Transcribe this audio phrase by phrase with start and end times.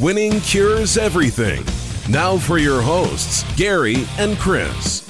[0.00, 1.62] Winning cures everything.
[2.10, 5.06] Now for your hosts, Gary and Chris.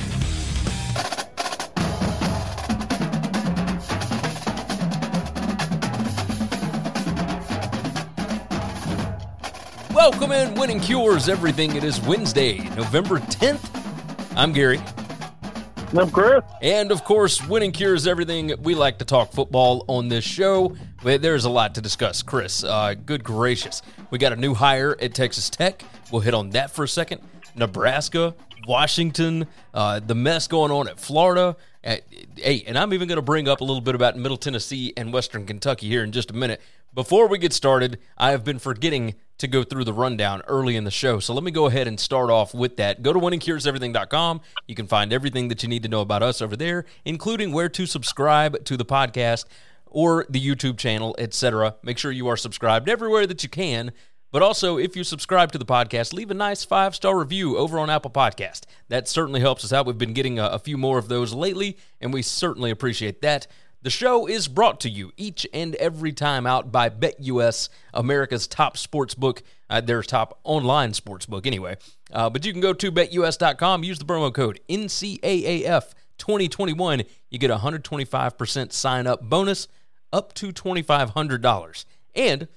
[9.94, 11.76] Welcome in Winning Cures Everything.
[11.76, 13.70] It is Wednesday, November 10th.
[14.36, 14.80] I'm Gary.
[15.96, 16.42] I'm Chris.
[16.62, 18.54] And of course, Winning Cures Everything.
[18.62, 20.76] We like to talk football on this show.
[21.02, 22.62] There's a lot to discuss, Chris.
[22.62, 23.80] Uh, good gracious.
[24.10, 25.82] We got a new hire at Texas Tech.
[26.12, 27.22] We'll hit on that for a second.
[27.56, 28.34] Nebraska,
[28.66, 31.56] Washington, uh, the mess going on at Florida.
[31.82, 31.96] Uh,
[32.36, 35.10] hey, and I'm even going to bring up a little bit about Middle Tennessee and
[35.10, 36.60] Western Kentucky here in just a minute.
[36.92, 40.84] Before we get started, I have been forgetting to go through the rundown early in
[40.84, 41.18] the show.
[41.18, 43.02] So let me go ahead and start off with that.
[43.02, 44.42] Go to winningcureseverything.com.
[44.68, 47.70] You can find everything that you need to know about us over there, including where
[47.70, 49.46] to subscribe to the podcast
[49.90, 51.76] or the YouTube channel, etc.
[51.82, 53.92] Make sure you are subscribed everywhere that you can.
[54.32, 57.78] But also, if you subscribe to the podcast, leave a nice five star review over
[57.78, 58.62] on Apple Podcast.
[58.88, 59.86] That certainly helps us out.
[59.86, 63.48] We've been getting a, a few more of those lately, and we certainly appreciate that.
[63.82, 68.76] The show is brought to you each and every time out by BetUS, America's top
[68.76, 71.78] sports book, uh, their top online sports book, anyway.
[72.12, 77.02] Uh, but you can go to betus.com, use the promo code NCAAF 2021.
[77.30, 79.66] You get a 125% sign up bonus
[80.12, 81.84] up to $2,500.
[82.14, 82.48] And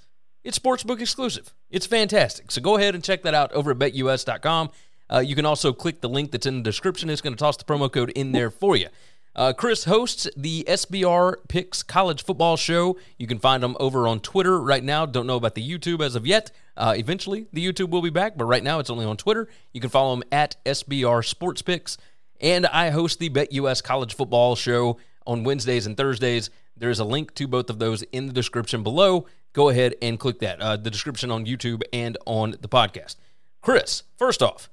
[0.44, 1.54] it's sportsbook exclusive.
[1.70, 2.52] It's fantastic.
[2.52, 4.72] So go ahead and check that out over at betus.com.
[5.12, 7.10] Uh, you can also click the link that's in the description.
[7.10, 8.88] It's going to toss the promo code in there for you.
[9.36, 12.98] Uh, Chris hosts the SBR Picks College Football Show.
[13.18, 15.06] You can find them over on Twitter right now.
[15.08, 16.52] Don't know about the YouTube as of yet.
[16.78, 19.48] Uh, eventually, the YouTube will be back, but right now it's only on Twitter.
[19.72, 21.98] You can follow them at SBR Sports Picks.
[22.42, 26.52] And I host the BetUS College Football Show on Wednesdays and Thursdays.
[26.76, 29.28] There's a link to both of those in the description below.
[29.54, 30.60] Go ahead and click that.
[30.60, 33.18] Uh, the description on YouTube and on the podcast.
[33.62, 34.70] Chris, first off,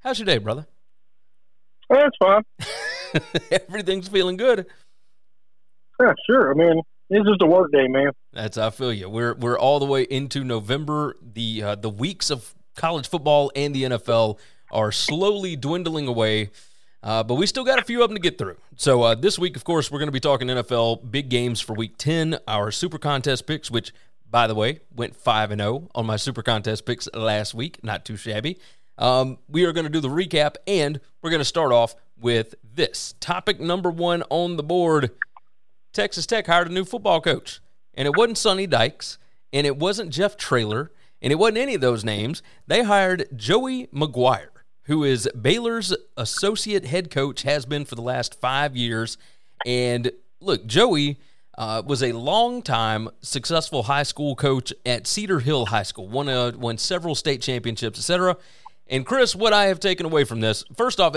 [0.00, 0.66] how's your day, brother?
[1.88, 2.42] That's fine.
[3.50, 4.66] Everything's feeling good.
[5.98, 6.52] Yeah, sure.
[6.52, 8.12] I mean, it's just the work day, man.
[8.32, 9.08] That's I feel you.
[9.08, 11.16] We're we're all the way into November.
[11.20, 14.38] The uh, the weeks of college football and the NFL
[14.70, 16.50] are slowly dwindling away.
[17.02, 18.56] Uh, but we still got a few of them to get through.
[18.76, 21.72] So uh, this week, of course, we're going to be talking NFL big games for
[21.72, 22.38] Week Ten.
[22.46, 23.92] Our Super Contest picks, which
[24.30, 28.04] by the way went five and zero on my Super Contest picks last week, not
[28.04, 28.58] too shabby.
[28.98, 32.54] Um, we are going to do the recap, and we're going to start off with
[32.74, 35.10] this topic number one on the board.
[35.92, 37.60] Texas Tech hired a new football coach,
[37.94, 39.18] and it wasn't Sonny Dykes,
[39.54, 42.42] and it wasn't Jeff Traylor, and it wasn't any of those names.
[42.66, 44.48] They hired Joey McGuire,
[44.90, 49.16] who is Baylor's associate head coach, has been for the last five years.
[49.64, 51.20] And look, Joey
[51.56, 56.50] uh, was a long-time successful high school coach at Cedar Hill High School, won, a,
[56.58, 58.36] won several state championships, etc.
[58.88, 61.14] And Chris, what I have taken away from this, first off,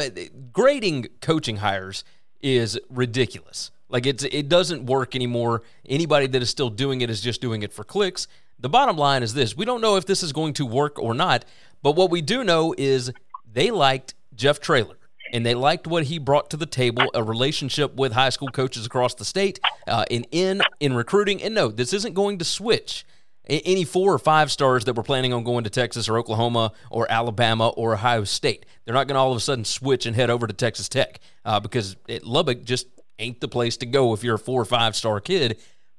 [0.51, 2.03] grading coaching hires
[2.43, 3.71] is ridiculous.
[3.89, 5.63] Like it's it doesn't work anymore.
[5.89, 8.27] Anybody that is still doing it is just doing it for clicks.
[8.59, 11.15] The bottom line is this: we don't know if this is going to work or
[11.15, 11.43] not,
[11.81, 13.11] but what we do know is
[13.53, 14.97] they liked Jeff Traylor
[15.31, 18.85] and they liked what he brought to the table a relationship with high school coaches
[18.85, 23.05] across the state uh, in in in recruiting and no this isn't going to switch
[23.45, 27.11] any four or five stars that were planning on going to Texas or Oklahoma or
[27.11, 28.65] Alabama or Ohio State.
[28.85, 31.19] They're not going to all of a sudden switch and head over to Texas Tech
[31.43, 32.87] uh, because it, Lubbock just
[33.19, 35.57] ain't the place to go if you're a four or five star kid.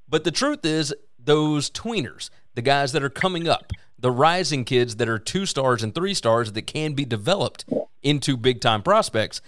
[0.08, 3.72] But the truth is, those tweeners, the guys that are coming up,
[4.04, 7.64] the rising kids that are two stars and three stars that can be developed
[8.02, 9.40] into big time prospects,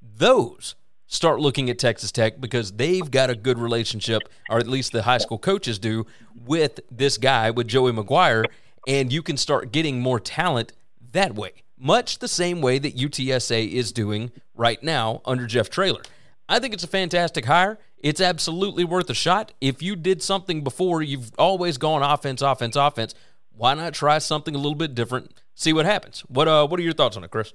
[0.00, 0.76] those
[1.08, 5.02] start looking at Texas Tech because they've got a good relationship, or at least the
[5.02, 6.06] high school coaches do,
[6.46, 8.44] with this guy, with Joey McGuire,
[8.86, 10.70] and you can start getting more talent
[11.10, 11.50] that way.
[11.76, 16.02] Much the same way that UTSA is doing right now under Jeff Traylor.
[16.48, 17.80] I think it's a fantastic hire.
[17.98, 19.50] It's absolutely worth a shot.
[19.60, 23.16] If you did something before, you've always gone offense, offense, offense.
[23.56, 25.32] Why not try something a little bit different?
[25.54, 26.20] See what happens.
[26.28, 27.52] What uh, what are your thoughts on it, Chris?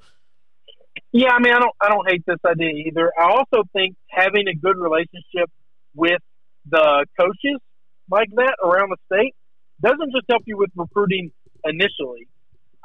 [1.12, 3.12] Yeah, I mean, I don't, I don't hate this idea either.
[3.18, 5.50] I also think having a good relationship
[5.96, 6.22] with
[6.70, 7.60] the coaches
[8.10, 9.36] like that around the state
[9.82, 11.32] doesn't just help you with recruiting
[11.64, 12.28] initially.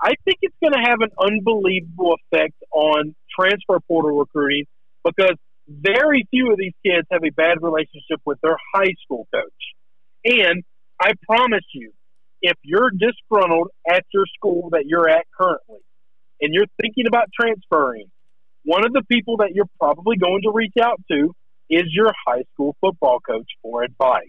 [0.01, 4.65] I think it's going to have an unbelievable effect on transfer portal recruiting
[5.05, 5.37] because
[5.69, 9.53] very few of these kids have a bad relationship with their high school coach.
[10.25, 10.63] And
[11.01, 11.93] I promise you,
[12.45, 15.81] if you're disgruntled at your school that you're at currently
[16.43, 18.05] and you're thinking about transferring,
[18.65, 21.35] one of the people that you're probably going to reach out to
[21.71, 24.29] is your high school football coach for advice.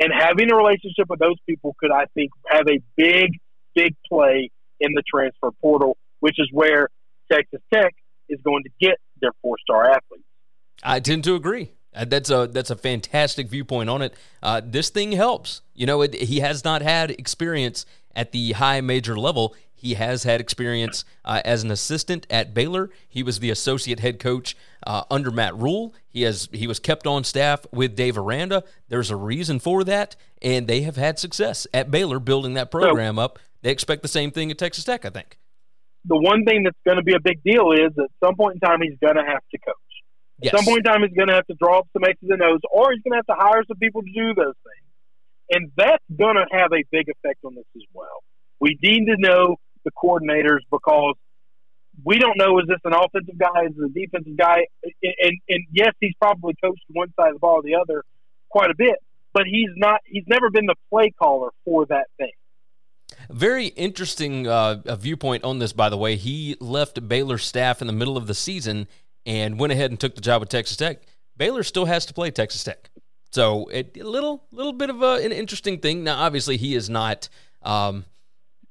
[0.00, 3.30] And having a relationship with those people could, I think, have a big,
[3.76, 4.50] big play
[4.80, 6.88] in the transfer portal, which is where
[7.30, 7.94] Texas Tech
[8.28, 10.24] is going to get their four star athletes.
[10.82, 11.70] I tend to agree.
[11.96, 14.14] Uh, that's a that's a fantastic viewpoint on it.
[14.42, 15.62] Uh, this thing helps.
[15.74, 19.54] You know, it, he has not had experience at the high major level.
[19.78, 22.90] He has had experience uh, as an assistant at Baylor.
[23.08, 24.56] He was the associate head coach
[24.86, 25.94] uh, under Matt Rhule.
[26.08, 28.64] He has he was kept on staff with Dave Aranda.
[28.88, 33.18] There's a reason for that, and they have had success at Baylor building that program
[33.18, 33.38] up.
[33.62, 35.38] They expect the same thing at Texas Tech, I think.
[36.04, 38.60] The one thing that's going to be a big deal is at some point in
[38.60, 39.74] time he's going to have to coach.
[40.40, 40.52] Yes.
[40.52, 42.42] At some point in time, he's going to have to draw up some X's and
[42.42, 44.86] O's, or he's going to have to hire some people to do those things.
[45.50, 48.22] And that's going to have a big effect on this as well.
[48.60, 51.14] We need to know the coordinators because
[52.04, 54.66] we don't know is this an offensive guy, is this a defensive guy?
[54.82, 58.02] And, and, and yes, he's probably coached one side of the ball or the other
[58.50, 58.96] quite a bit,
[59.32, 60.00] but he's not.
[60.04, 62.32] He's never been the play caller for that thing.
[63.30, 66.16] Very interesting uh, viewpoint on this, by the way.
[66.16, 68.88] He left Baylor staff in the middle of the season
[69.26, 71.02] and went ahead and took the job with Texas Tech.
[71.36, 72.88] Baylor still has to play Texas Tech.
[73.32, 76.04] So it, a little little bit of a, an interesting thing.
[76.04, 77.28] Now, obviously, he is not,
[77.62, 78.06] um,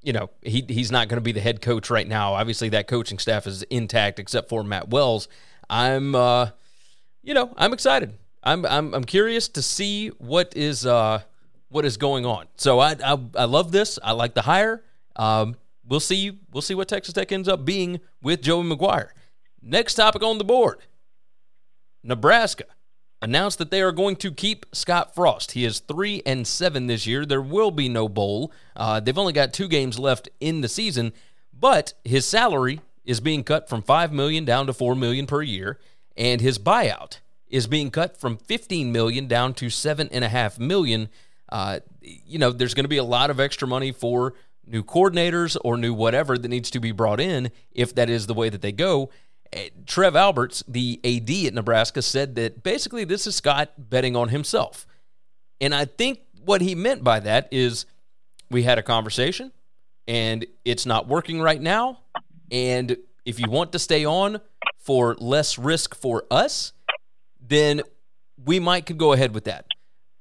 [0.02, 2.34] you know, he he's not going to be the head coach right now.
[2.34, 5.28] Obviously, that coaching staff is intact except for Matt Wells.
[5.70, 6.50] I'm, uh,
[7.22, 8.18] you know, I'm excited.
[8.44, 11.22] I'm I'm I'm curious to see what is uh
[11.70, 12.48] what is going on.
[12.56, 14.00] So I I, I love this.
[14.04, 14.84] I like the hire.
[15.16, 19.10] Um, we'll see we'll see what Texas Tech ends up being with Joey McGuire.
[19.68, 20.78] Next topic on the board
[22.04, 22.66] Nebraska
[23.20, 25.54] announced that they are going to keep Scott Frost.
[25.54, 27.26] He is three and seven this year.
[27.26, 28.52] There will be no bowl.
[28.76, 31.14] Uh, they've only got two games left in the season,
[31.52, 35.80] but his salary is being cut from five million down to four million per year,
[36.16, 37.18] and his buyout
[37.48, 41.10] is being cut from fifteen million down to seven and a half million.
[41.50, 44.36] Uh, you know, there's going to be a lot of extra money for
[44.68, 48.34] new coordinators or new whatever that needs to be brought in if that is the
[48.34, 49.10] way that they go.
[49.86, 54.86] Trev Alberts, the AD at Nebraska, said that basically this is Scott betting on himself.
[55.62, 57.86] And I think what he meant by that is
[58.52, 59.52] we had a conversation
[60.08, 62.00] and it's not working right now.
[62.52, 64.42] And if you want to stay on
[64.78, 66.74] for less risk for us,
[67.40, 67.82] then
[68.44, 69.66] we might could go ahead with that.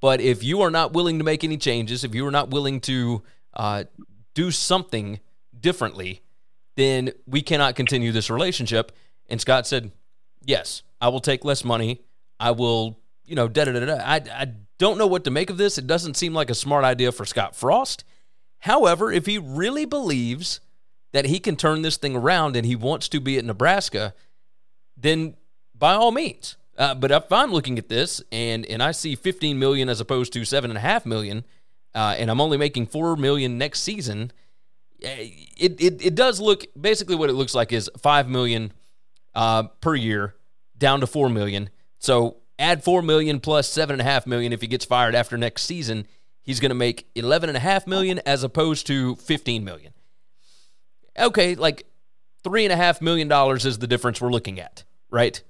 [0.00, 2.80] But if you are not willing to make any changes, if you are not willing
[2.82, 3.22] to
[3.54, 3.84] uh,
[4.34, 5.20] do something
[5.58, 6.22] differently,
[6.76, 8.92] then we cannot continue this relationship.
[9.28, 9.92] And Scott said,
[10.44, 12.02] Yes, I will take less money.
[12.38, 13.96] I will, you know, da da da da.
[13.96, 15.78] I, I don't know what to make of this.
[15.78, 18.04] It doesn't seem like a smart idea for Scott Frost.
[18.58, 20.60] However, if he really believes
[21.12, 24.14] that he can turn this thing around and he wants to be at Nebraska,
[24.96, 25.36] then
[25.74, 26.56] by all means.
[26.76, 30.32] Uh, but if I'm looking at this and and I see 15 million as opposed
[30.32, 31.44] to seven and a half million,
[31.94, 34.32] uh, and I'm only making four million next season,
[35.02, 38.72] eh, it, it it does look basically what it looks like is five million
[39.34, 40.34] uh, per year
[40.76, 41.70] down to four million.
[41.98, 45.36] So add four million plus seven and a half million if he gets fired after
[45.36, 46.06] next season.
[46.42, 49.92] He's going to make eleven and a half million as opposed to fifteen million.
[51.18, 51.86] Okay, like
[52.42, 55.40] three and a half million dollars is the difference we're looking at, right?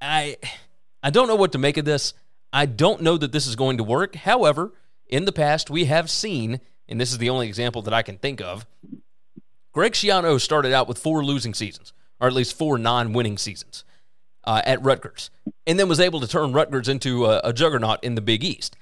[0.00, 0.36] I
[1.02, 2.14] I don't know what to make of this.
[2.52, 4.14] I don't know that this is going to work.
[4.14, 4.72] However,
[5.06, 8.18] in the past we have seen, and this is the only example that I can
[8.18, 8.66] think of.
[9.72, 13.84] Greg Schiano started out with four losing seasons or at least four non-winning seasons
[14.44, 15.30] uh, at Rutgers,
[15.66, 18.76] and then was able to turn Rutgers into a, a, juggernaut in the Big East.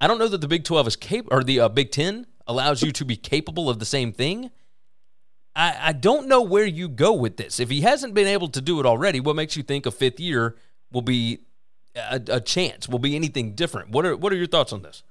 [0.00, 2.82] I don't know that the Big Twelve is capable, or the uh, Big Ten allows
[2.82, 4.50] you to be capable of the same thing.
[5.54, 7.60] I, I don't know where you go with this.
[7.60, 10.18] If he hasn't been able to do it already, what makes you think a fifth
[10.18, 10.56] year
[10.90, 11.40] will be
[11.94, 13.90] a, a chance, will be anything different.
[13.90, 15.04] What are what are your thoughts on this?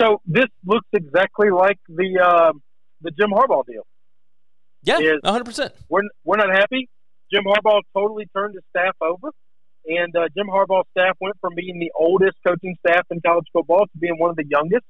[0.00, 2.52] So this looks exactly like the uh,
[3.02, 3.86] the Jim Harbaugh deal.
[4.82, 5.74] Yeah, one hundred percent.
[5.88, 6.88] We're we're not happy.
[7.32, 9.30] Jim Harbaugh totally turned his staff over,
[9.86, 13.80] and uh, Jim Harbaugh's staff went from being the oldest coaching staff in college football
[13.80, 14.84] to being one of the youngest.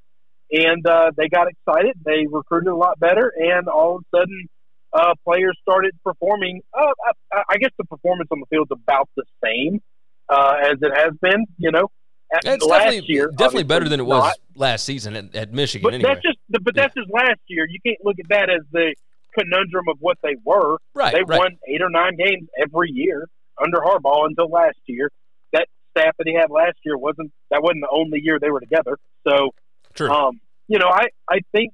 [0.52, 1.96] And uh, they got excited.
[2.04, 4.48] They recruited a lot better, and all of a sudden,
[4.92, 6.62] uh, players started performing.
[6.76, 6.92] Uh,
[7.32, 9.80] I, I guess the performance on the field is about the same
[10.28, 11.46] uh, as it has been.
[11.58, 11.88] You know,
[12.32, 14.36] at It's last definitely year, definitely better than it was not.
[14.56, 15.84] last season at, at Michigan.
[15.84, 17.66] But anyway, that's just but that's just last year.
[17.68, 18.94] You can't look at that as the
[19.38, 20.78] conundrum of what they were.
[20.94, 21.12] right.
[21.12, 21.38] they right.
[21.38, 23.26] won eight or nine games every year
[23.62, 25.10] under Harbaugh until last year.
[25.52, 28.60] That staff that he had last year wasn't that wasn't the only year they were
[28.60, 28.96] together.
[29.26, 29.50] So
[29.94, 30.10] True.
[30.10, 31.72] um, you know, I I think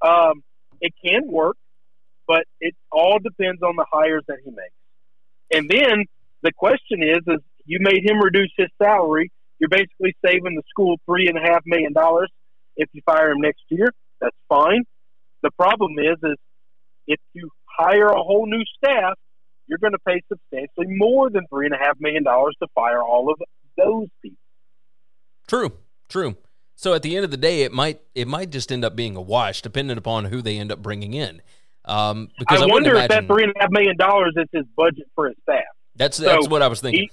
[0.00, 0.42] um,
[0.80, 1.56] it can work,
[2.26, 4.74] but it all depends on the hires that he makes.
[5.54, 6.04] And then
[6.42, 9.30] the question is, is you made him reduce his salary.
[9.58, 12.30] You're basically saving the school three and a half million dollars
[12.76, 13.92] if you fire him next year.
[14.20, 14.84] That's fine.
[15.42, 16.36] The problem is, is
[17.06, 19.14] if you hire a whole new staff,
[19.66, 23.02] you're going to pay substantially more than three and a half million dollars to fire
[23.02, 23.40] all of
[23.76, 24.38] those people.
[25.48, 25.72] True,
[26.08, 26.36] true.
[26.74, 29.16] So at the end of the day, it might it might just end up being
[29.16, 31.40] a wash, depending upon who they end up bringing in.
[31.84, 34.64] Um, because I, I, wonder if that three and a half million dollars is his
[34.76, 35.62] budget for his staff.
[35.96, 37.02] that's that's what I was thinking.
[37.02, 37.10] he-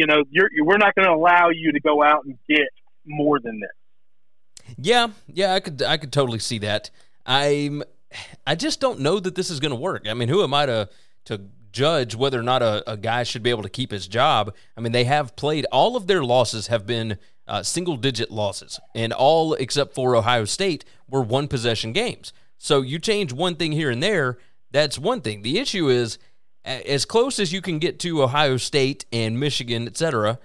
[0.00, 2.68] You know, you're, you we're not going to allow you to go out and get
[3.04, 4.76] more than this.
[4.76, 6.90] Yeah, yeah, I could I could totally see that.
[7.26, 7.82] I'm
[8.46, 10.06] I just don't know that this is going to work.
[10.08, 10.88] I mean, who am I to
[11.26, 11.40] to
[11.70, 14.54] judge whether or not a, a guy should be able to keep his job?
[14.76, 18.78] I mean, they have played all of their losses have been uh, single digit losses,
[18.94, 22.32] and all except for Ohio State were one possession games.
[22.58, 24.38] So you change one thing here and there,
[24.70, 25.42] that's one thing.
[25.42, 26.18] The issue is
[26.64, 30.38] as close as you can get to Ohio State and Michigan, et cetera,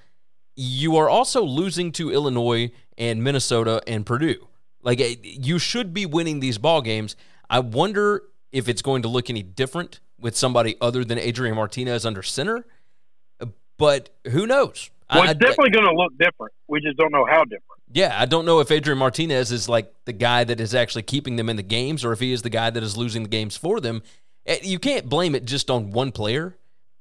[0.56, 4.48] you are also losing to Illinois and Minnesota and Purdue.
[4.82, 7.16] Like eh, you should be winning these ball games.
[7.50, 12.06] I wonder if it's going to look any different with somebody other than Adrian Martinez
[12.06, 12.66] under center.
[13.78, 14.90] But who knows?
[15.10, 16.54] I- Well, I- it's definitely going to look different.
[16.68, 17.64] We just don't know how different.
[17.94, 21.36] yeah, I don't know if Adrian Martinez is like the guy that is actually keeping
[21.38, 23.56] them in the games or if he is the guy that is losing the games
[23.56, 24.02] for them.
[24.46, 26.58] Eh, You can't blame it just on one player,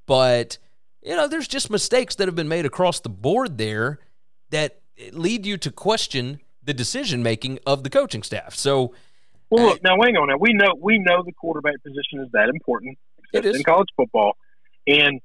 [0.07, 0.59] but
[1.03, 4.01] you know, there's just mistakes that have been made across the board there
[4.51, 4.81] that
[5.13, 8.55] lead you to question the decision making of the coaching staff.
[8.55, 8.93] So,
[9.51, 10.29] Well, look now, hang on.
[10.29, 12.99] Now we know we know the quarterback position is that important
[13.33, 13.57] It is.
[13.57, 14.37] in college football,
[14.87, 15.21] and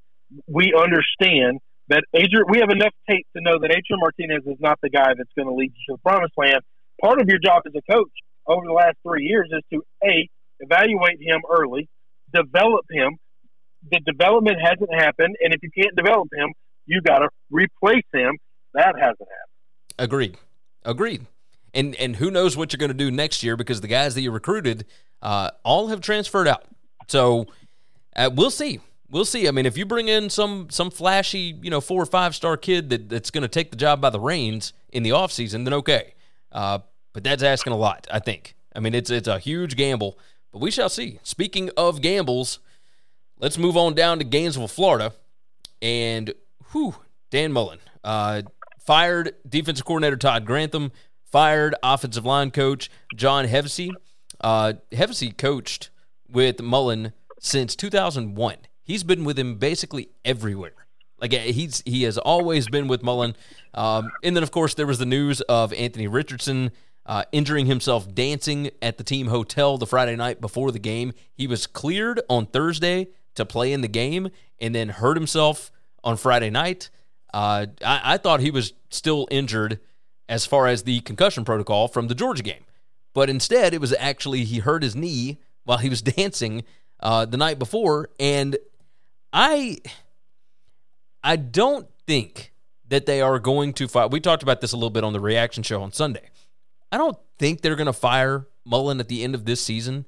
[0.47, 2.45] we understand that Adrian.
[2.49, 5.47] We have enough tape to know that Adrian Martinez is not the guy that's going
[5.47, 6.61] to lead you to the promised land.
[7.01, 8.11] Part of your job as a coach
[8.47, 11.89] over the last three years is to a evaluate him early,
[12.33, 13.17] develop him.
[13.91, 16.53] The development hasn't happened, and if you can't develop him,
[16.85, 18.37] you got to replace him.
[18.75, 19.97] That hasn't happened.
[19.97, 20.37] agreed,
[20.83, 21.25] agreed.
[21.73, 24.21] And and who knows what you're going to do next year because the guys that
[24.21, 24.85] you recruited
[25.21, 26.65] uh, all have transferred out.
[27.07, 27.47] So
[28.15, 28.79] uh, we'll see.
[29.09, 29.47] We'll see.
[29.47, 32.57] I mean, if you bring in some some flashy, you know, four or five star
[32.57, 35.73] kid that, that's going to take the job by the reins in the offseason, then
[35.73, 36.13] okay.
[36.51, 36.79] Uh,
[37.13, 38.55] but that's asking a lot, I think.
[38.75, 40.17] I mean, it's it's a huge gamble,
[40.51, 41.19] but we shall see.
[41.23, 42.59] Speaking of gambles,
[43.39, 45.13] let's move on down to Gainesville, Florida,
[45.81, 46.33] and
[46.71, 46.95] whew,
[47.29, 48.43] Dan Mullen uh,
[48.79, 50.91] fired defensive coordinator Todd Grantham,
[51.31, 53.91] fired offensive line coach John Hevesy.
[54.39, 55.89] Uh, Hevesy coached
[56.29, 58.57] with Mullen since 2001.
[58.83, 60.73] He's been with him basically everywhere.
[61.19, 63.35] Like he's he has always been with Mullen.
[63.73, 66.71] Um, and then of course there was the news of Anthony Richardson
[67.05, 71.13] uh, injuring himself dancing at the team hotel the Friday night before the game.
[71.33, 75.71] He was cleared on Thursday to play in the game, and then hurt himself
[76.03, 76.89] on Friday night.
[77.33, 79.79] Uh, I, I thought he was still injured
[80.31, 82.63] as far as the concussion protocol from the Georgia game,
[83.13, 86.63] but instead it was actually he hurt his knee while he was dancing
[87.01, 88.55] uh, the night before, and
[89.33, 89.79] I
[91.21, 92.53] I don't think
[92.87, 94.07] that they are going to fire.
[94.07, 96.29] We talked about this a little bit on the reaction show on Sunday.
[96.93, 100.05] I don't think they're going to fire Mullen at the end of this season.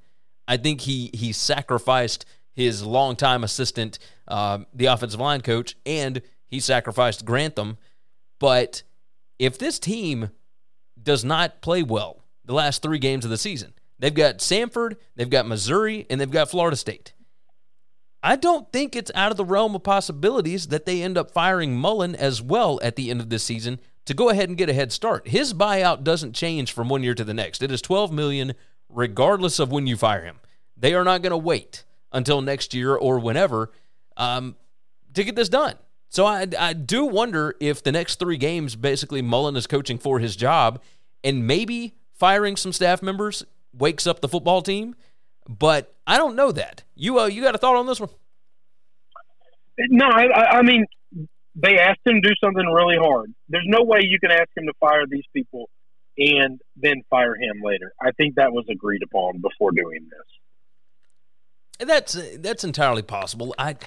[0.47, 3.99] I think he he sacrificed his longtime assistant,
[4.29, 7.77] um, the offensive line coach, and he sacrificed Grantham.
[8.39, 8.83] But
[9.39, 10.31] if this team
[11.01, 15.29] does not play well the last three games of the season, they've got Samford, they've
[15.29, 17.13] got Missouri, and they've got Florida State.
[18.21, 21.75] I don't think it's out of the realm of possibilities that they end up firing
[21.75, 24.73] Mullen as well at the end of this season to go ahead and get a
[24.73, 25.27] head start.
[25.27, 27.61] His buyout doesn't change from one year to the next.
[27.61, 28.53] It is 12 million
[28.87, 30.39] regardless of when you fire him.
[30.77, 33.71] They are not going to wait until next year or whenever.
[34.15, 34.55] Um,
[35.13, 35.75] to get this done.
[36.13, 40.19] So I, I do wonder if the next three games, basically, Mullen is coaching for
[40.19, 40.79] his job
[41.23, 43.43] and maybe firing some staff members
[43.75, 44.93] wakes up the football team.
[45.49, 46.83] But I don't know that.
[46.93, 48.11] You uh, you got a thought on this one?
[49.89, 50.85] No, I, I mean,
[51.55, 53.33] they asked him to do something really hard.
[53.49, 55.67] There's no way you can ask him to fire these people
[56.15, 57.91] and then fire him later.
[57.99, 61.87] I think that was agreed upon before doing this.
[61.87, 63.55] That's that's entirely possible.
[63.57, 63.77] I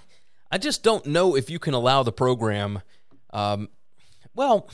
[0.51, 2.83] I just don't know if you can allow the program.
[3.31, 3.69] Um,
[4.35, 4.69] well,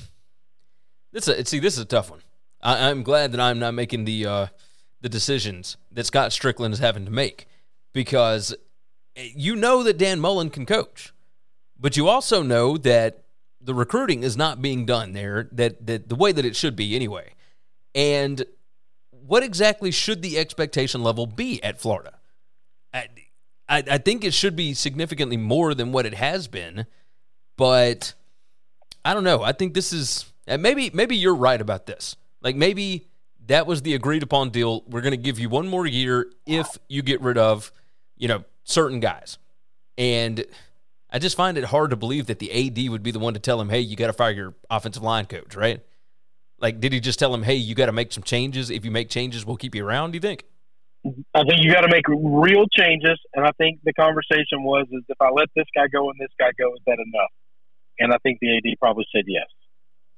[1.12, 2.20] this a, see this is a tough one.
[2.62, 4.46] I, am glad that I'm not making the uh,
[5.00, 7.46] the decisions that Scott Stricklin is having to make
[7.92, 8.54] because
[9.16, 11.12] you know that Dan Mullen can coach,
[11.78, 13.24] but you also know that
[13.60, 16.96] the recruiting is not being done there that, that the way that it should be
[16.96, 17.34] anyway.
[17.94, 18.44] And
[19.10, 22.18] what exactly should the expectation level be at Florida?
[23.68, 26.86] I, I, think it should be significantly more than what it has been,
[27.56, 28.14] but
[29.04, 29.42] I don't know.
[29.42, 32.16] I think this is maybe maybe you're right about this.
[32.42, 33.08] Like maybe
[33.46, 34.82] that was the agreed upon deal.
[34.86, 37.72] We're going to give you one more year if you get rid of,
[38.16, 39.38] you know, certain guys.
[39.98, 40.44] And
[41.10, 43.40] I just find it hard to believe that the AD would be the one to
[43.40, 45.80] tell him, "Hey, you got to fire your offensive line coach," right?
[46.58, 48.70] Like, did he just tell him, "Hey, you got to make some changes.
[48.70, 50.12] If you make changes, we'll keep you around"?
[50.12, 50.44] Do you think?
[51.04, 55.02] I think you got to make real changes, and I think the conversation was: is
[55.08, 57.32] if I let this guy go and this guy go, is that enough?
[57.98, 59.46] And I think the AD probably said yes.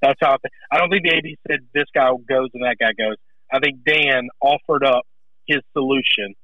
[0.02, 0.52] That's how I, think.
[0.70, 3.16] I don't think the AD said this guy goes and that guy goes.
[3.52, 5.04] I think Dan offered up
[5.46, 6.34] his solution,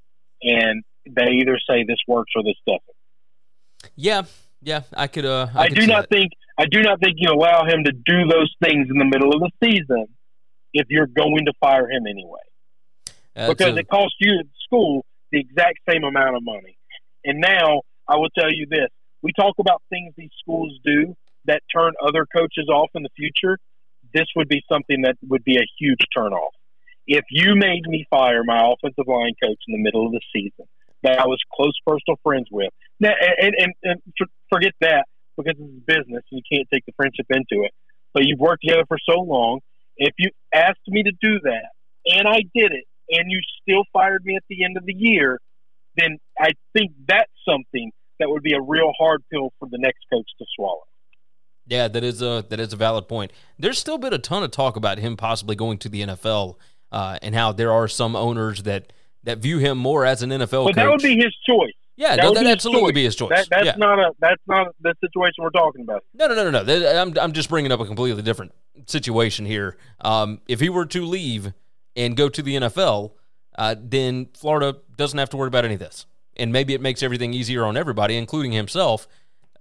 [0.43, 3.93] and they either say this works or this doesn't.
[3.97, 4.23] Yeah,
[4.63, 5.27] yeah, I could.
[5.27, 6.33] Uh, I, I could do not think.
[6.59, 9.41] I do not think you allow him to do those things in the middle of
[9.41, 10.07] the season
[10.73, 12.41] if you're going to fire him anyway,
[13.35, 16.77] That's because a, it costs you at school the exact same amount of money.
[17.25, 18.89] And now I will tell you this:
[19.23, 21.15] we talk about things these schools do
[21.47, 23.59] that turn other coaches off in the future.
[24.13, 26.51] This would be something that would be a huge turnoff.
[27.07, 30.67] If you made me fire my offensive line coach in the middle of the season,
[31.03, 32.71] that I was close personal friends with.
[32.99, 34.01] Now, and, and, and
[34.53, 37.73] forget that because it's business and you can't take the friendship into it.
[38.13, 39.61] But you've worked together for so long.
[39.97, 41.71] If you asked me to do that
[42.07, 45.41] and I did it and you still fired me at the end of the year,
[45.97, 50.01] then I think that's something that would be a real hard pill for the next
[50.13, 50.83] coach to swallow.
[51.67, 53.33] Yeah, that is a that is a valid point.
[53.59, 56.57] There's still been a ton of talk about him possibly going to the NFL,
[56.91, 58.93] uh, and how there are some owners that
[59.25, 60.65] that view him more as an NFL.
[60.65, 60.75] But coach.
[60.77, 61.73] that would be his choice.
[61.97, 62.95] Yeah, that no, that absolutely choice.
[62.95, 63.31] be his choice.
[63.31, 63.75] That, that's yeah.
[63.77, 66.03] not a that's not the situation we're talking about.
[66.15, 67.01] No, no, no, no, no.
[67.01, 68.53] I'm I'm just bringing up a completely different
[68.87, 69.77] situation here.
[70.01, 71.53] Um, if he were to leave
[71.97, 73.13] and go to the NFL,
[73.57, 77.03] uh, then Florida doesn't have to worry about any of this, and maybe it makes
[77.03, 79.09] everything easier on everybody, including himself.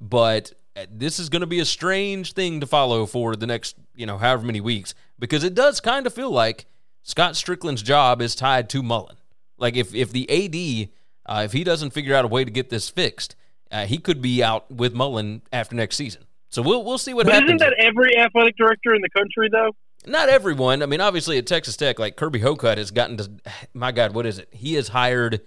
[0.01, 3.75] But uh, this is going to be a strange thing to follow for the next,
[3.95, 6.65] you know, however many weeks, because it does kind of feel like
[7.03, 9.17] Scott Stricklin's job is tied to Mullen.
[9.57, 10.89] Like if if the AD
[11.25, 13.35] uh, if he doesn't figure out a way to get this fixed,
[13.71, 16.23] uh, he could be out with Mullen after next season.
[16.49, 17.61] So we'll we'll see what but happens.
[17.61, 19.71] Isn't that every athletic director in the country though?
[20.05, 20.81] Not everyone.
[20.81, 23.29] I mean, obviously at Texas Tech, like Kirby Hocutt has gotten to.
[23.73, 24.49] My God, what is it?
[24.51, 25.41] He has hired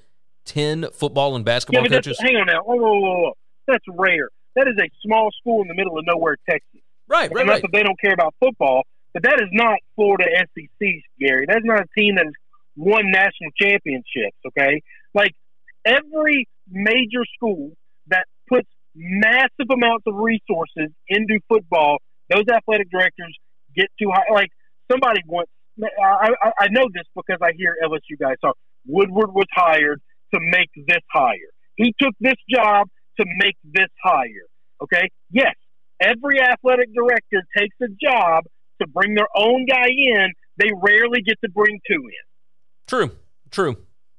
[0.44, 2.18] ten football and basketball yeah, coaches.
[2.20, 3.32] Hang on now, whoa, whoa, whoa, whoa,
[3.66, 4.28] that's rare.
[4.56, 6.80] That is a small school in the middle of nowhere, Texas.
[7.08, 7.62] Right, right, right.
[7.62, 8.82] That they don't care about football,
[9.14, 10.88] but that is not Florida SEC,
[11.18, 11.46] Gary.
[11.48, 12.34] That's not a team that has
[12.76, 14.36] won national championships.
[14.46, 14.82] Okay,
[15.14, 15.32] like
[15.84, 17.72] every major school
[18.08, 23.36] that puts massive amounts of resources into football, those athletic directors
[23.74, 24.32] get too high.
[24.32, 24.50] Like
[24.90, 25.48] somebody once,
[25.82, 28.56] I, I, I know this because I hear LSU guys talk.
[28.86, 30.00] Woodward was hired
[30.34, 31.52] to make this higher.
[31.76, 32.88] He took this job
[33.20, 34.46] to make this higher.
[34.82, 35.08] Okay?
[35.30, 35.54] Yes,
[36.00, 38.44] every athletic director takes a job
[38.80, 40.28] to bring their own guy in.
[40.58, 42.26] They rarely get to bring two in.
[42.86, 43.10] True.
[43.50, 43.76] True.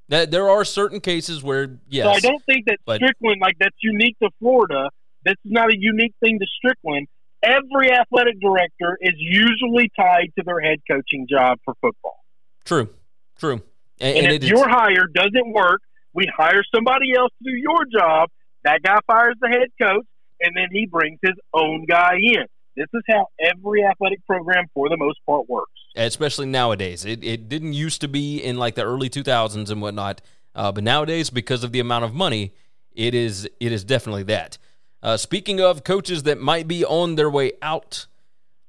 [0.09, 2.05] That there are certain cases where yes.
[2.05, 4.89] So I don't think that but, Stricklin like that's unique to Florida.
[5.25, 7.05] This is not a unique thing to Stricklin.
[7.43, 12.23] Every athletic director is usually tied to their head coaching job for football.
[12.63, 12.89] True.
[13.37, 13.61] True.
[13.99, 15.81] And, and, and if your hire doesn't work,
[16.13, 18.29] we hire somebody else to do your job.
[18.63, 20.05] That guy fires the head coach,
[20.39, 22.45] and then he brings his own guy in.
[22.75, 25.71] This is how every athletic program, for the most part, works.
[25.95, 27.05] Especially nowadays.
[27.05, 30.21] It, it didn't used to be in like the early 2000s and whatnot,
[30.55, 32.53] uh, but nowadays, because of the amount of money,
[32.93, 34.57] it is it is definitely that.
[35.03, 38.05] Uh, speaking of coaches that might be on their way out,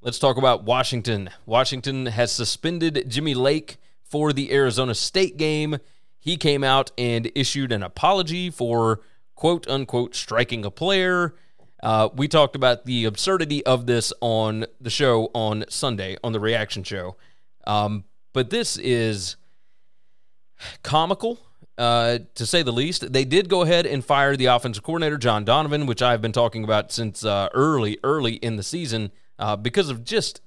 [0.03, 1.31] let's talk about Washington.
[1.47, 5.79] Washington has suspended Jimmy Lake for the Arizona State game.
[6.18, 9.01] He came out and issued an apology for
[9.37, 11.37] quote unquote striking a player.
[11.81, 16.40] Uh, we talked about the absurdity of this on the show on Sunday on the
[16.40, 17.14] reaction show.
[17.64, 19.37] Um, but this is
[20.83, 21.38] comical,
[21.76, 23.12] uh, to say the least.
[23.12, 26.64] They did go ahead and fire the offensive coordinator, John Donovan, which I've been talking
[26.64, 30.40] about since uh, early, early in the season uh, because of just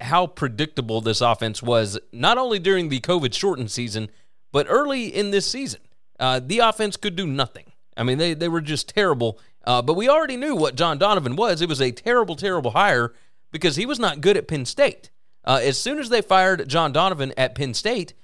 [0.00, 4.10] how predictable this offense was, not only during the COVID shortened season,
[4.52, 5.80] but early in this season.
[6.18, 7.72] Uh, the offense could do nothing.
[7.96, 9.38] I mean, they, they were just terrible.
[9.64, 11.60] Uh, but we already knew what John Donovan was.
[11.60, 13.14] It was a terrible, terrible hire
[13.52, 15.10] because he was not good at Penn State.
[15.44, 18.14] As soon as they fired John Donovan at Penn State,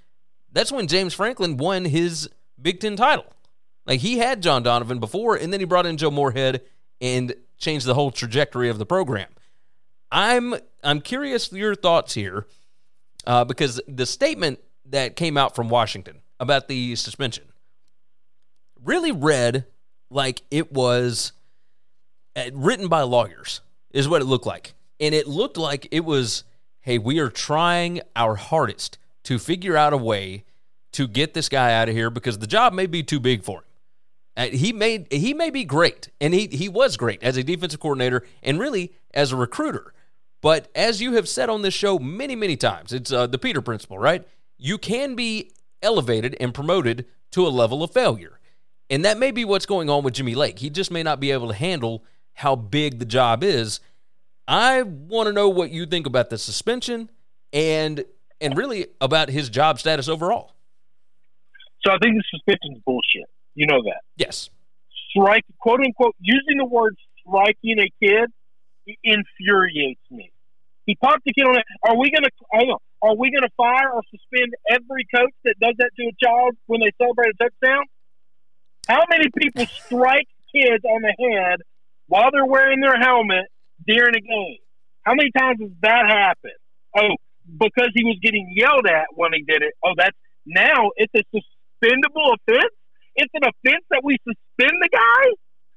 [0.52, 2.28] that's when James Franklin won his
[2.60, 3.26] Big Ten title.
[3.86, 6.62] Like he had John Donovan before, and then he brought in Joe Moorhead
[7.00, 9.28] and changed the whole trajectory of the program.
[10.10, 12.46] I'm I'm curious your thoughts here
[13.26, 17.44] uh, because the statement that came out from Washington about the suspension
[18.84, 19.64] really read
[20.10, 21.32] like it was
[22.36, 23.60] uh, written by lawyers
[23.92, 26.44] is what it looked like and it looked like it was
[26.80, 30.44] hey we are trying our hardest to figure out a way
[30.92, 33.58] to get this guy out of here because the job may be too big for
[33.58, 33.64] him
[34.36, 37.80] uh, he made he may be great and he he was great as a defensive
[37.80, 39.92] coordinator and really as a recruiter
[40.42, 43.62] but as you have said on this show many, many times, it's uh, the Peter
[43.62, 44.26] principle, right?
[44.58, 48.40] You can be elevated and promoted to a level of failure.
[48.90, 50.58] And that may be what's going on with Jimmy Lake.
[50.58, 52.04] He just may not be able to handle
[52.34, 53.80] how big the job is.
[54.46, 57.08] I want to know what you think about the suspension
[57.52, 58.04] and
[58.42, 60.52] and really about his job status overall.
[61.84, 63.28] So I think the suspension is bullshit.
[63.54, 64.00] You know that.
[64.16, 64.50] Yes.
[65.10, 68.30] Strike, quote unquote, using the word striking a kid
[69.04, 70.32] infuriates me.
[70.86, 71.64] He popped the kid on it.
[71.84, 72.28] Are we gonna
[73.02, 76.80] are we gonna fire or suspend every coach that does that to a child when
[76.80, 77.84] they celebrate a touchdown?
[78.88, 81.60] How many people strike kids on the head
[82.08, 83.46] while they're wearing their helmet
[83.86, 84.58] during a game?
[85.02, 86.58] How many times has that happened?
[86.96, 89.74] Oh, because he was getting yelled at when he did it.
[89.84, 92.72] Oh, that's now it's a suspendable offense.
[93.14, 95.24] It's an offense that we suspend the guy.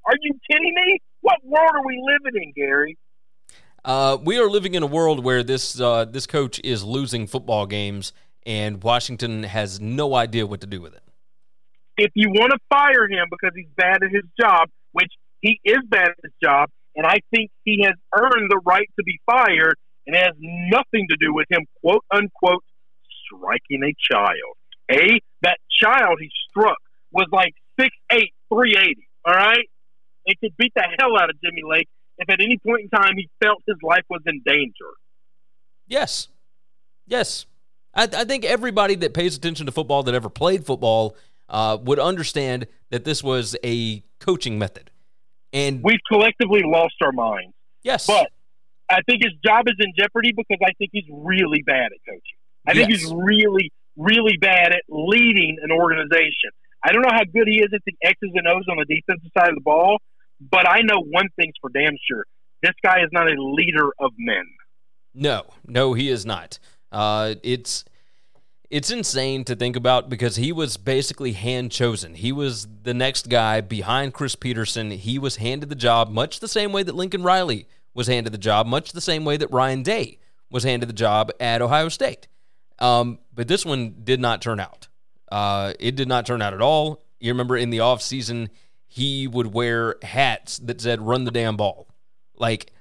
[0.08, 1.00] Are you kidding me?
[1.22, 2.98] What world are we living in, Gary?
[3.84, 7.66] Uh, we are living in a world where this uh, this coach is losing football
[7.66, 8.14] games,
[8.46, 11.04] and Washington has no idea what to do with it.
[11.98, 15.80] If you want to fire him because he's bad at his job, which he is
[15.88, 19.76] bad at his job, and I think he has earned the right to be fired,
[20.06, 22.64] and it has nothing to do with him, quote unquote,
[23.26, 24.56] striking a child.
[24.92, 26.78] A that child he struck
[27.12, 29.08] was like six eight, three eighty.
[29.26, 29.68] All right,
[30.26, 31.88] it could beat the hell out of Jimmy Lake
[32.18, 34.92] if at any point in time he felt his life was in danger.
[35.88, 36.28] Yes.
[37.08, 37.46] Yes.
[37.94, 41.16] I, I think everybody that pays attention to football that ever played football
[41.50, 44.92] uh, would understand that this was a coaching method.
[45.54, 47.54] And we've collectively lost our minds.
[47.84, 48.08] Yes.
[48.08, 48.32] But
[48.90, 52.40] I think his job is in jeopardy because I think he's really bad at coaching.
[52.68, 52.78] I yes.
[52.78, 56.52] think he's really, really bad at leading an organization.
[56.84, 59.32] I don't know how good he is at the X's and O's on the defensive
[59.38, 59.98] side of the ball,
[60.40, 62.26] but I know one thing's for damn sure:
[62.62, 64.44] this guy is not a leader of men.
[65.14, 66.60] No, no, he is not.
[66.92, 67.86] Uh, it's
[68.70, 72.14] it's insane to think about because he was basically hand chosen.
[72.14, 74.92] He was the next guy behind Chris Petersen.
[74.92, 78.38] He was handed the job much the same way that Lincoln Riley was handed the
[78.38, 80.20] job, much the same way that Ryan Day
[80.52, 82.28] was handed the job at Ohio State.
[82.78, 84.90] Um, but this one did not turn out.
[85.32, 87.02] Uh, it did not turn out at all.
[87.20, 88.50] You remember in the offseason,
[88.88, 91.88] he would wear hats that said "Run the damn ball."
[92.36, 92.72] Like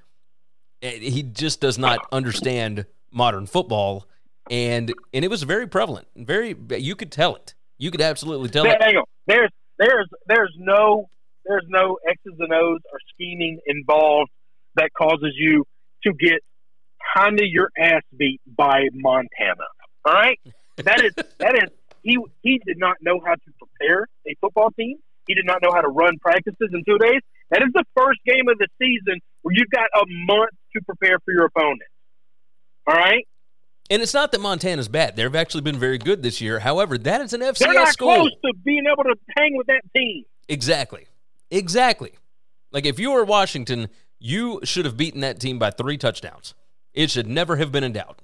[0.81, 4.07] eh, he just does not understand modern football,
[4.51, 6.07] and and it was very prevalent.
[6.15, 7.55] Very, you could tell it.
[7.77, 9.05] You could absolutely tell there, it.
[9.27, 9.49] There's
[9.79, 11.09] there's there's no
[11.45, 14.31] there's no X's and O's or scheming involved
[14.75, 15.65] that causes you
[16.03, 16.39] to get
[17.15, 19.67] kind of your ass beat by Montana.
[20.05, 20.39] All right,
[20.77, 21.69] that is that is
[22.03, 24.97] he he did not know how to prepare a football team.
[25.27, 27.21] He did not know how to run practices in two days.
[27.49, 31.17] That is the first game of the season where you've got a month to prepare
[31.25, 31.81] for your opponent.
[32.87, 33.27] All right?
[33.89, 35.15] And it's not that Montana's bad.
[35.15, 36.59] They've actually been very good this year.
[36.59, 38.15] However, that is an FCS They're not school.
[38.15, 40.23] close to being able to hang with that team.
[40.47, 41.05] Exactly.
[41.51, 42.13] Exactly.
[42.71, 46.53] Like if you were Washington, you should have beaten that team by three touchdowns.
[46.93, 48.21] It should never have been in doubt.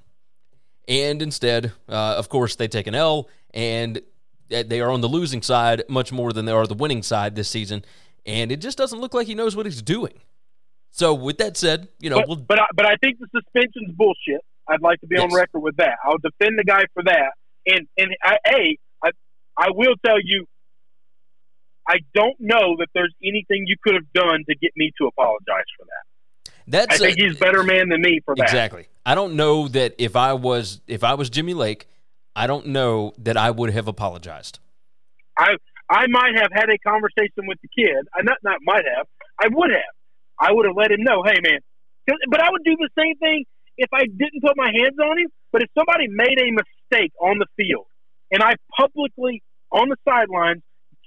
[0.88, 4.02] And instead, uh, of course, they take an L, and
[4.50, 7.50] they are on the losing side much more than they are the winning side this
[7.50, 7.86] season,
[8.26, 10.20] and it just doesn't look like he knows what he's doing.
[10.92, 13.96] So, with that said, you know, but we'll, but I, but I think the suspension's
[13.96, 14.42] bullshit.
[14.68, 15.24] I'd like to be yes.
[15.24, 15.98] on record with that.
[16.04, 17.32] I'll defend the guy for that.
[17.66, 19.10] And and I, a I
[19.58, 20.46] I will tell you,
[21.92, 25.68] I don't know that there's anything you could have done to get me to apologize
[25.78, 26.54] for that.
[26.68, 28.44] That's I think a- he's better man than me for that.
[28.44, 28.88] Exactly.
[29.06, 31.88] I don't know that if I was if I was Jimmy Lake,
[32.34, 34.60] I don't know that I would have apologized.
[35.38, 35.56] I
[35.90, 38.08] I might have had a conversation with the kid.
[38.16, 39.08] I not not might have.
[39.38, 39.94] I would have.
[40.40, 41.60] I would have let him know, hey man.
[42.30, 43.44] But I would do the same thing
[43.78, 45.28] if I didn't put my hands on him.
[45.52, 47.88] But if somebody made a mistake on the field
[48.32, 50.62] and I publicly on the sidelines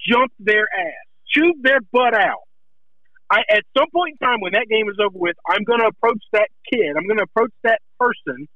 [0.06, 2.44] jumped their ass, chewed their butt out.
[3.30, 5.86] I at some point in time when that game is over with, I'm going to
[5.86, 6.96] approach that kid.
[6.96, 8.46] I'm going to approach that person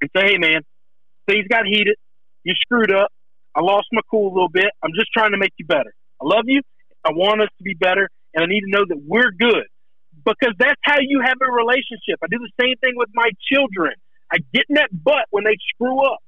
[0.00, 0.60] and say, "Hey, man,
[1.26, 1.96] things got heated.
[2.44, 3.10] You screwed up.
[3.54, 4.70] I lost my cool a little bit.
[4.82, 5.92] I'm just trying to make you better.
[6.20, 6.60] I love you.
[7.04, 9.66] I want us to be better, and I need to know that we're good
[10.24, 12.20] because that's how you have a relationship.
[12.22, 13.92] I do the same thing with my children.
[14.32, 16.18] I get in that butt when they screw up,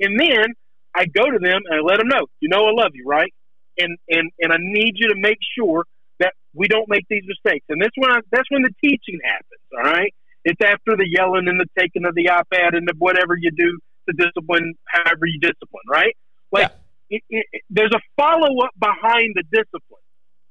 [0.00, 0.54] and then
[0.94, 3.32] I go to them and I let them know, you know, I love you, right?
[3.78, 5.84] And and and I need you to make sure
[6.20, 7.64] that we don't make these mistakes.
[7.68, 9.64] And that's when I, that's when the teaching happens.
[9.76, 13.34] All right, it's after the yelling and the taking of the iPad and the whatever
[13.38, 16.16] you do to discipline, however you discipline, right?
[16.52, 16.68] Like
[17.10, 20.04] it, it, it- there's a follow up behind the discipline.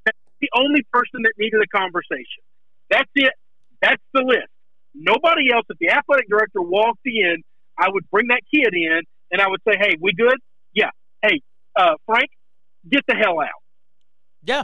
[0.05, 2.43] That's the only person that needed a conversation.
[2.89, 3.33] That's it.
[3.81, 4.49] That's the list.
[4.93, 5.65] Nobody else.
[5.69, 7.37] If the athletic director walked in,
[7.77, 10.37] I would bring that kid in and I would say, "Hey, we good?
[10.73, 10.89] Yeah.
[11.21, 11.41] Hey,
[11.75, 12.29] uh, Frank,
[12.89, 13.61] get the hell out."
[14.43, 14.63] Yeah.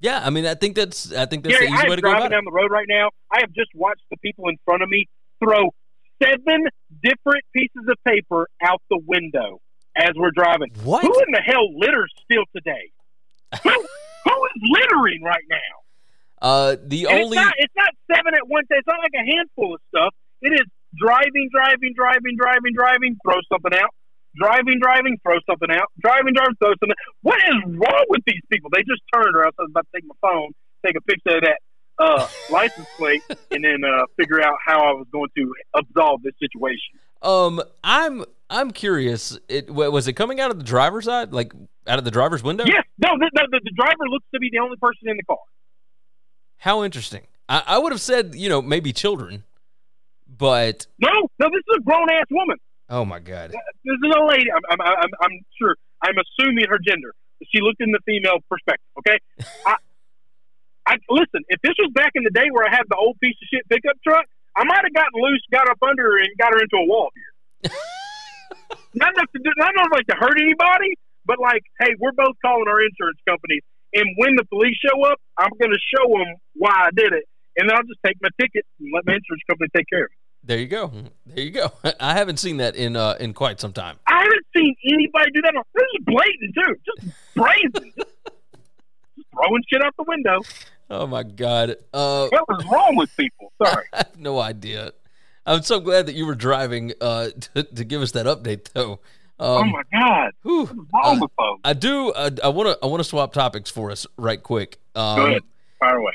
[0.00, 2.02] Yeah, I mean I think that's I think that's Gary, the easy am way to
[2.02, 2.34] go driving about it.
[2.34, 3.10] down the road right now.
[3.30, 5.06] I have just watched the people in front of me
[5.42, 5.70] throw
[6.20, 6.66] seven
[7.02, 9.60] different pieces of paper out the window
[9.96, 10.72] as we're driving.
[10.82, 11.02] What?
[11.02, 12.90] Who in the hell litters still today?
[13.62, 15.72] who, who is littering right now?
[16.42, 18.66] Uh the And only it's not it's not seven at once.
[18.70, 20.14] It's not like a handful of stuff.
[20.40, 20.66] It is
[20.98, 23.94] driving, driving, driving, driving, driving, throw something out.
[24.36, 25.88] Driving, driving, throw something out.
[26.00, 26.96] Driving, driving, throw something.
[27.22, 28.70] What is wrong with these people?
[28.72, 29.46] They just turned, around.
[29.46, 30.52] else I was about to take my phone,
[30.84, 31.58] take a picture of that
[31.98, 36.34] uh, license plate, and then uh, figure out how I was going to absolve this
[36.40, 36.98] situation.
[37.22, 39.38] um I'm I'm curious.
[39.48, 41.52] It was it coming out of the driver's side, like
[41.86, 42.64] out of the driver's window?
[42.66, 45.24] Yes, no, the, the, the, the driver looks to be the only person in the
[45.24, 45.38] car.
[46.58, 47.26] How interesting.
[47.48, 49.44] I, I would have said, you know, maybe children,
[50.28, 52.56] but No, no, this is a grown ass woman.
[52.92, 53.50] Oh my god.
[53.50, 54.46] This is a lady.
[54.52, 55.74] I'm, I'm, I'm, I'm sure.
[56.04, 57.16] I'm assuming her gender.
[57.50, 58.86] She looked in the female perspective.
[59.02, 59.18] Okay.
[59.66, 59.76] I,
[60.86, 61.42] I listen.
[61.48, 63.66] If this was back in the day where I had the old piece of shit
[63.68, 64.26] pickup truck,
[64.56, 67.08] I might have gotten loose, got up under her, and got her into a wall
[67.16, 67.32] here.
[68.94, 70.92] not enough to do, not enough like to hurt anybody,
[71.24, 73.62] but like, hey, we're both calling our insurance companies,
[73.94, 77.24] and when the police show up, I'm going to show them why I did it,
[77.56, 80.12] and then I'll just take my ticket and let my insurance company take care of
[80.12, 80.21] it.
[80.44, 80.90] There you go.
[81.26, 81.70] There you go.
[82.00, 83.96] I haven't seen that in uh in quite some time.
[84.06, 85.54] I haven't seen anybody do that.
[85.74, 88.10] This is blatant too, just brazen, just,
[89.34, 90.40] throwing shit out the window.
[90.90, 91.76] Oh my god.
[91.94, 93.52] Uh What was wrong with people?
[93.64, 93.84] Sorry.
[93.92, 94.92] I have no idea.
[95.46, 98.98] I'm so glad that you were driving uh to, to give us that update though.
[99.38, 100.64] oh Um my god, whew.
[100.66, 101.60] what's wrong with folks?
[101.64, 104.78] I do I, I want to I want to swap topics for us right quick.
[104.96, 105.42] Um Go ahead,
[105.78, 106.12] fire away.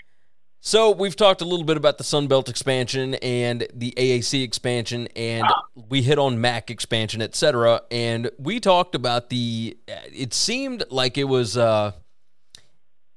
[0.59, 5.07] So we've talked a little bit about the Sun Belt expansion and the AAC expansion,
[5.15, 7.81] and we hit on MAC expansion, etc.
[7.91, 9.77] And we talked about the.
[9.87, 11.91] It seemed like it was uh,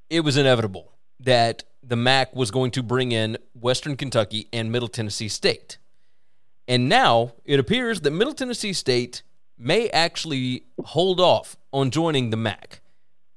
[0.08, 4.88] it was inevitable that the MAC was going to bring in Western Kentucky and Middle
[4.88, 5.78] Tennessee State,
[6.68, 9.22] and now it appears that Middle Tennessee State
[9.58, 12.80] may actually hold off on joining the MAC,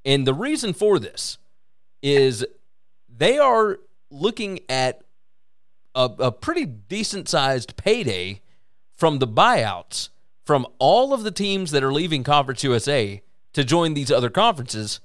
[0.04, 1.38] and the reason for this
[2.02, 2.44] is
[3.08, 3.78] they are
[4.14, 5.02] looking at
[5.94, 8.40] a, a pretty decent sized payday
[8.96, 10.08] from the buyouts
[10.44, 13.22] from all of the teams that are leaving Conference USA
[13.54, 15.00] to join these other conferences.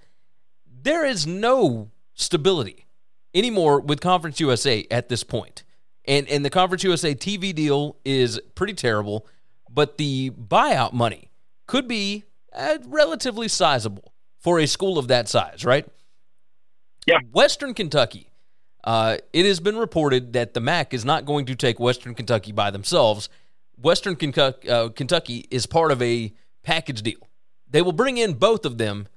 [0.82, 2.86] There is no stability
[3.34, 5.63] anymore with Conference USA at this point.
[6.06, 9.28] And and the Conference USA TV deal is pretty terrible,
[9.69, 11.30] but the buyout money
[11.67, 15.88] could be uh, relatively sizable for a school of that size, right?
[17.06, 17.19] Yeah.
[17.32, 18.29] Western Kentucky.
[18.89, 22.52] Uh, it has been reported that the MAC is not going to take Western Kentucky
[22.52, 23.30] by themselves.
[23.78, 27.30] Western uh, Kentucky is part of a package deal.
[27.69, 29.08] They will bring in both of them,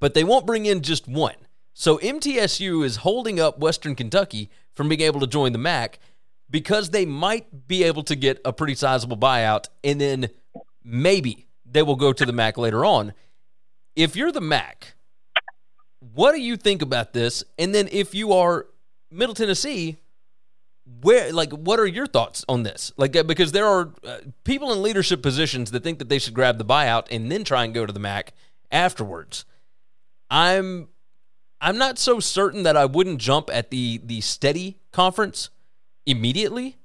[0.00, 1.36] but they won't bring in just one.
[1.72, 6.00] So MTSU is holding up Western Kentucky from being able to join the MAC
[6.50, 10.30] because they might be able to get a pretty sizable buyout, and then
[10.82, 13.12] maybe they will go to the MAC later on.
[13.94, 14.96] If you're the MAC,
[16.00, 17.44] what do you think about this?
[17.56, 18.66] And then if you are
[19.10, 19.96] Middle Tennessee,
[21.00, 22.92] where like what are your thoughts on this?
[22.96, 26.34] Like uh, because there are uh, people in leadership positions that think that they should
[26.34, 28.32] grab the buyout and then try and go to the MAC
[28.70, 29.44] afterwards.
[30.30, 30.88] I'm
[31.60, 35.50] I'm not so certain that I wouldn't jump at the the steady conference
[36.04, 36.76] immediately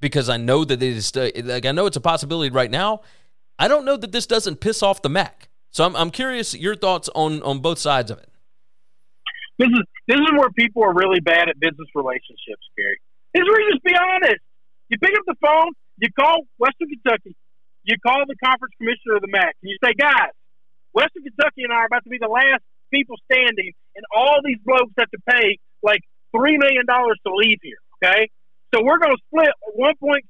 [0.00, 3.02] because I know that it is like I know it's a possibility right now.
[3.58, 5.48] I don't know that this doesn't piss off the MAC.
[5.70, 8.28] So I'm I'm curious your thoughts on on both sides of it.
[9.58, 13.00] This is this is where people are really bad at business relationships, Gary.
[13.32, 14.42] This is where you just be honest.
[14.92, 17.34] You pick up the phone, you call Western Kentucky,
[17.84, 20.32] you call the conference commissioner of the MAC, and you say, guys,
[20.92, 22.62] Western Kentucky and I are about to be the last
[22.92, 26.00] people standing, and all these blokes have to pay like
[26.36, 27.80] three million dollars to leave here.
[27.98, 28.28] Okay,
[28.74, 30.20] so we're going to split 1.5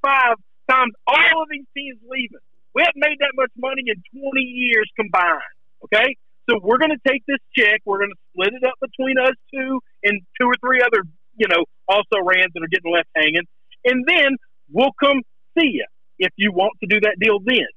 [0.70, 2.44] times all of these teams leaving.
[2.74, 5.54] We haven't made that much money in 20 years combined.
[5.84, 6.16] Okay,
[6.48, 9.34] so we're going to take this check, we're going to split it up between us
[9.52, 11.04] two and two or three other,
[11.36, 13.44] you know, also rans that are getting left hanging,
[13.84, 14.36] and then
[14.70, 15.20] we'll come
[15.58, 15.86] see you
[16.18, 17.68] if you want to do that deal then.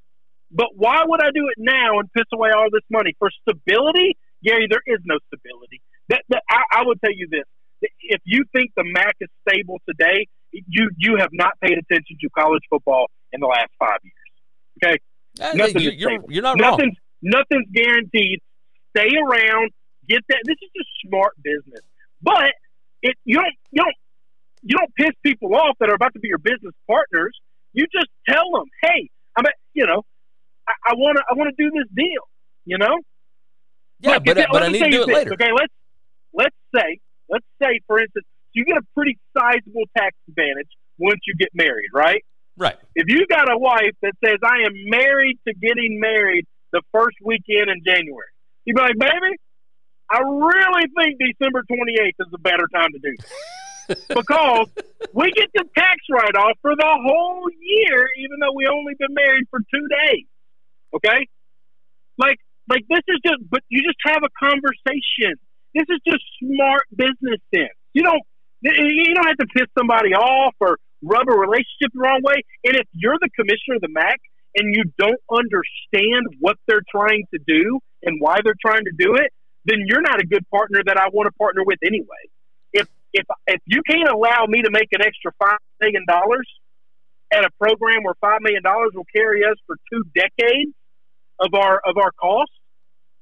[0.52, 4.16] But why would I do it now and piss away all this money for stability?
[4.44, 5.82] Gary, there is no stability.
[6.10, 7.44] That, that I, I will tell you this:
[8.02, 12.30] if you think the MAC is stable today, you you have not paid attention to
[12.30, 14.96] college football in the last five years.
[14.96, 14.98] Okay,
[15.42, 17.44] uh, nothing you're, you're, you're, not nothing's, wrong.
[17.44, 18.40] Nothing's guaranteed.
[18.98, 19.72] Stay around.
[20.10, 20.42] Get that.
[20.46, 21.82] This is just smart business.
[22.22, 22.52] But
[23.02, 23.96] it you don't you don't
[24.64, 27.38] you don't piss people off that are about to be your business partners.
[27.74, 30.04] You just tell them, hey, I'm a, you know,
[30.68, 32.24] I want to I want to do this deal.
[32.66, 32.98] You know.
[34.00, 35.34] Yeah, like, but, but I need to do it this, later.
[35.34, 35.74] Okay, let's
[36.34, 41.36] let's say let's say for instance you get a pretty sizable tax advantage once you
[41.38, 42.24] get married, right?
[42.58, 42.76] Right.
[42.96, 47.18] If you got a wife that says I am married to getting married the first
[47.24, 48.34] weekend in January,
[48.68, 49.32] you'd be like, baby,
[50.12, 53.32] I really think December 28th is a better time to do this.
[54.10, 54.68] because
[55.14, 59.16] we get the tax write off for the whole year, even though we only been
[59.16, 60.28] married for two days.
[60.94, 61.28] Okay?
[62.18, 65.40] Like, like this is just, but you just have a conversation.
[65.74, 67.72] This is just smart business sense.
[67.94, 68.22] You don't,
[68.62, 72.44] you don't have to piss somebody off or rub a relationship the wrong way.
[72.66, 74.20] And if you're the commissioner of the MAC
[74.56, 79.16] and you don't understand what they're trying to do and why they're trying to do
[79.16, 79.32] it,
[79.66, 82.24] then you're not a good partner that I want to partner with anyway.
[82.74, 86.48] If if if you can't allow me to make an extra five million dollars
[87.34, 90.72] at a program where five million dollars will carry us for two decades
[91.40, 92.56] of our of our costs,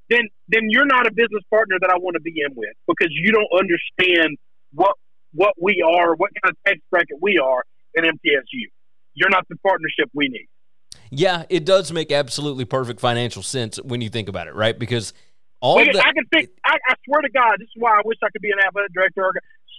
[0.10, 3.10] then then you're not a business partner that I want to be in with because
[3.12, 4.38] you don't understand
[4.74, 4.96] what
[5.34, 7.64] what we are, what kind of tax bracket we are
[7.96, 8.70] in MTSU.
[9.16, 10.48] You're not the partnership we need.
[11.10, 14.78] Yeah, it does make absolutely perfect financial sense when you think about it, right?
[14.78, 15.14] Because
[15.62, 16.52] all Wait, the, I can fix.
[16.66, 18.94] I, I swear to God, this is why I wish I could be an athletic
[18.94, 19.32] director.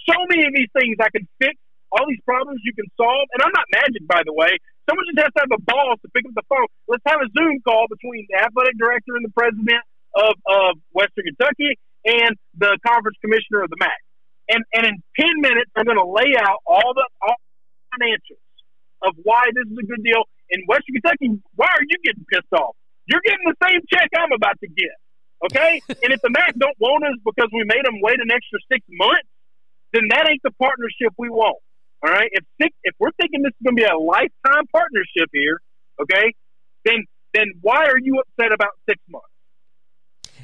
[0.09, 1.55] So many of these things I can fix.
[1.92, 4.50] All these problems you can solve, and I'm not magic, by the way.
[4.90, 6.66] Someone just has to have a balls to pick up the phone.
[6.90, 9.87] Let's have a Zoom call between the athletic director and the president
[10.18, 13.98] of, of Western Kentucky and the conference commissioner of the MAC.
[14.50, 17.38] And and in ten minutes, I'm going to lay out all the all
[17.94, 18.42] financials
[19.02, 20.22] of why this is a good deal.
[20.51, 22.77] In Western Kentucky, why are you getting pissed off?
[23.07, 24.95] You're getting the same check I'm about to get.
[25.51, 25.81] Okay?
[25.89, 28.85] and if the MAC don't want us because we made them wait an extra six
[28.91, 29.29] months,
[29.93, 31.59] then that ain't the partnership we want.
[32.05, 32.29] All right?
[32.33, 35.61] If six, if we're thinking this is going to be a lifetime partnership here,
[36.01, 36.35] okay,
[36.85, 37.05] then
[37.35, 39.29] then why are you upset about six months?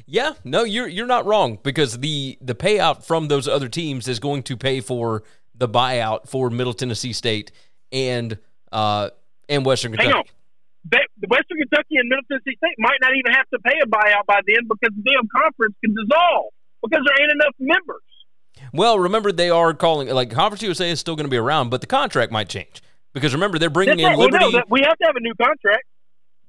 [0.05, 4.19] Yeah, no, you're you're not wrong because the the payout from those other teams is
[4.19, 5.23] going to pay for
[5.55, 7.51] the buyout for Middle Tennessee State
[7.91, 8.37] and
[8.71, 9.09] uh
[9.49, 10.09] and Western Kentucky.
[10.09, 10.25] Hang on
[10.89, 14.25] they, Western Kentucky and Middle Tennessee State might not even have to pay a buyout
[14.25, 16.51] by then because the damn conference can dissolve
[16.81, 18.03] because there ain't enough members.
[18.73, 21.81] Well, remember they are calling like Conference USA is still going to be around, but
[21.81, 22.81] the contract might change
[23.13, 24.31] because remember they're bringing That's in right.
[24.31, 24.45] Liberty.
[24.45, 25.83] Well, no, we have to have a new contract.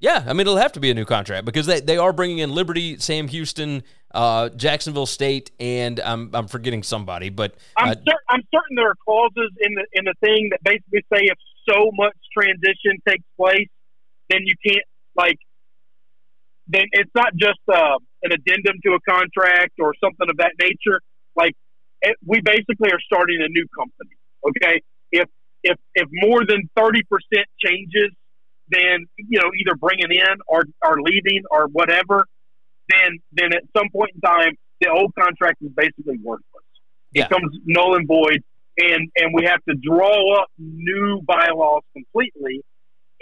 [0.00, 2.38] Yeah, I mean it'll have to be a new contract because they, they are bringing
[2.38, 7.94] in Liberty, Sam Houston, uh, Jacksonville State, and I'm I'm forgetting somebody, but I'm, uh,
[7.94, 11.38] cer- I'm certain there are clauses in the in the thing that basically say if
[11.68, 13.70] so much transition takes place,
[14.30, 14.84] then you can't
[15.16, 15.38] like
[16.66, 21.00] then it's not just uh, an addendum to a contract or something of that nature.
[21.36, 21.52] Like
[22.00, 24.16] it, we basically are starting a new company.
[24.48, 24.82] Okay,
[25.12, 25.28] if
[25.62, 28.10] if if more than thirty percent changes,
[28.68, 32.24] then you know either bringing in or or leaving or whatever,
[32.88, 36.44] then then at some point in time the old contract is basically worthless.
[37.12, 37.24] Yeah.
[37.24, 38.42] It comes null and void,
[38.78, 42.62] and and we have to draw up new bylaws completely.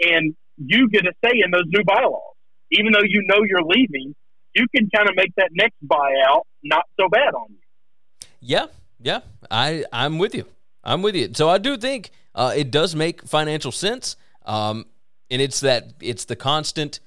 [0.01, 2.35] And you get a say in those new bylaws.
[2.71, 4.15] Even though you know you're leaving,
[4.55, 8.27] you can kind of make that next buyout not so bad on you.
[8.39, 8.65] Yeah,
[8.99, 10.45] yeah, I I'm with you.
[10.83, 11.31] I'm with you.
[11.33, 14.85] So I do think uh, it does make financial sense, um,
[15.29, 16.99] and it's that it's the constant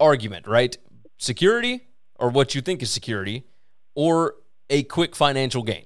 [0.00, 0.76] argument, right?
[1.18, 1.88] Security
[2.18, 3.44] or what you think is security,
[3.94, 4.34] or
[4.70, 5.84] a quick financial gain,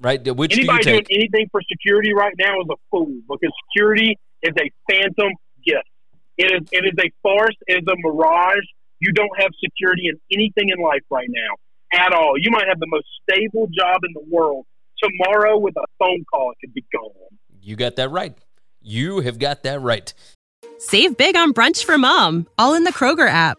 [0.00, 0.36] right?
[0.36, 4.18] Which Anybody do you doing anything for security right now is a fool because security
[4.42, 5.32] is a phantom
[5.64, 5.88] gift.
[6.38, 7.56] It is it is a farce.
[7.66, 8.66] It is a mirage.
[9.00, 12.34] You don't have security in anything in life right now at all.
[12.38, 14.66] You might have the most stable job in the world.
[15.02, 17.12] Tomorrow, with a phone call, it could be gone.
[17.60, 18.34] You got that right.
[18.80, 20.12] You have got that right.
[20.78, 23.58] Save big on brunch for mom, all in the Kroger app.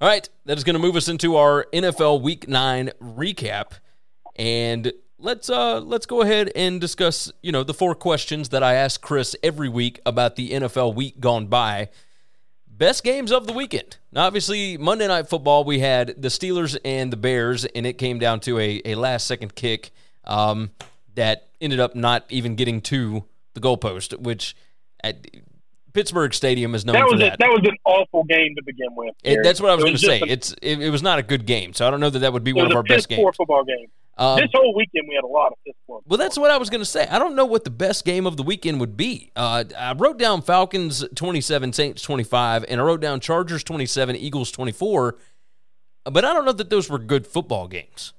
[0.00, 3.72] All right, that is going to move us into our NFL Week Nine recap,
[4.34, 8.72] and let's uh let's go ahead and discuss you know the four questions that I
[8.72, 11.90] ask Chris every week about the NFL week gone by.
[12.66, 13.98] Best games of the weekend.
[14.10, 18.18] Now, obviously, Monday Night Football, we had the Steelers and the Bears, and it came
[18.18, 19.90] down to a, a last second kick
[20.24, 20.70] um,
[21.14, 24.56] that ended up not even getting to the goalpost, which
[25.04, 25.26] at
[25.92, 27.38] Pittsburgh Stadium is known That for was a, that.
[27.38, 29.14] that was an awful game to begin with.
[29.24, 30.20] It, that's what I was It going to say.
[30.20, 32.32] a- it's it, it was not a good game, so I don't know that that
[32.32, 33.22] would be one of our best games.
[33.36, 33.86] football game.
[34.18, 36.00] Um, this whole weekend we had a lot of piss poor.
[36.06, 37.06] well, that's what I was going to say.
[37.08, 39.30] I don't know what the best game of the weekend would be.
[39.34, 44.50] Uh, I wrote down Falcons 27, Saints 25, and I wrote down Chargers 27, Eagles
[44.50, 45.16] 24.
[46.04, 48.12] But I don't know that those were good football games.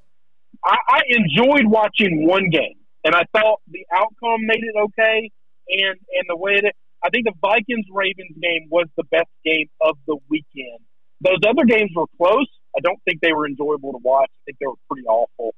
[0.65, 5.29] I, I enjoyed watching one game, and I thought the outcome made it okay,
[5.69, 6.73] and and the way that
[7.03, 10.79] I think the Vikings Ravens game was the best game of the weekend.
[11.21, 12.47] Those other games were close.
[12.75, 14.29] I don't think they were enjoyable to watch.
[14.29, 15.53] I think they were pretty awful.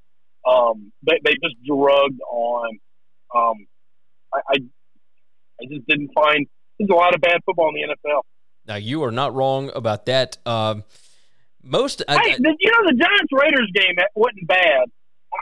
[0.45, 2.79] Um, they they just drugged on.
[3.35, 3.65] Um,
[4.33, 4.55] I, I
[5.61, 6.47] I just didn't find
[6.79, 8.21] there's a lot of bad football in the NFL.
[8.65, 10.37] Now, you are not wrong about that.
[10.45, 10.83] Um,
[11.61, 12.01] most.
[12.07, 14.87] I, Hey, the, you know the Giants Raiders game wasn't bad.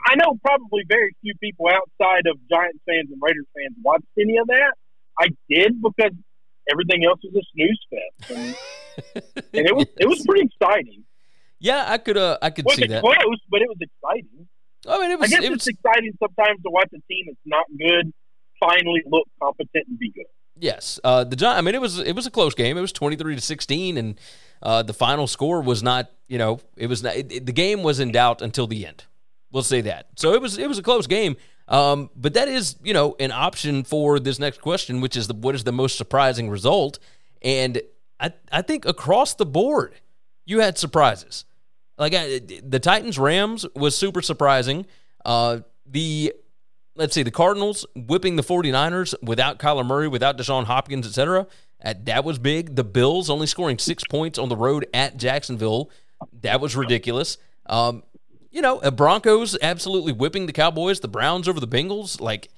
[0.08, 4.38] I know probably very few people outside of Giants fans and Raiders fans watched any
[4.38, 4.74] of that.
[5.22, 6.12] I did because
[6.72, 8.32] everything else was a snooze fest,
[9.16, 11.04] and, and it was it was pretty exciting.
[11.60, 12.18] yeah, I could.
[12.18, 13.02] Uh, I could see that.
[13.02, 14.48] close, but it was exciting.
[14.88, 15.32] I mean, it was.
[15.32, 15.76] I guess It it's was.
[15.76, 18.12] exciting sometimes to watch a team that's not good
[18.60, 20.26] finally look competent and be good.
[20.58, 22.78] Yes, uh, the Gi- I mean, it was it was a close game.
[22.78, 24.20] It was twenty three to sixteen, and
[24.62, 26.10] uh, the final score was not.
[26.28, 27.16] You know, it was not.
[27.16, 29.06] It, it- the game was in doubt until the end.
[29.52, 30.08] We'll say that.
[30.18, 31.36] So it was it was a close game.
[31.72, 35.34] Um, but that is you know an option for this next question, which is the
[35.34, 37.00] what is the most surprising result?
[37.42, 37.82] And
[38.20, 39.96] I I think across the board,
[40.46, 41.46] you had surprises.
[41.98, 44.86] Like I, the Titans Rams was super surprising.
[45.24, 46.34] Uh, the
[46.96, 51.48] let's see, the Cardinals whipping the 49ers without Kyler Murray, without Deshaun Hopkins, etc.
[51.84, 52.76] Uh, that was big.
[52.76, 55.90] The Bills only scoring six points on the road at Jacksonville.
[56.42, 57.38] That was ridiculous.
[57.66, 58.04] Um,
[58.52, 62.20] you know, uh, Broncos absolutely whipping the Cowboys, the Browns over the Bengals.
[62.20, 62.50] Like,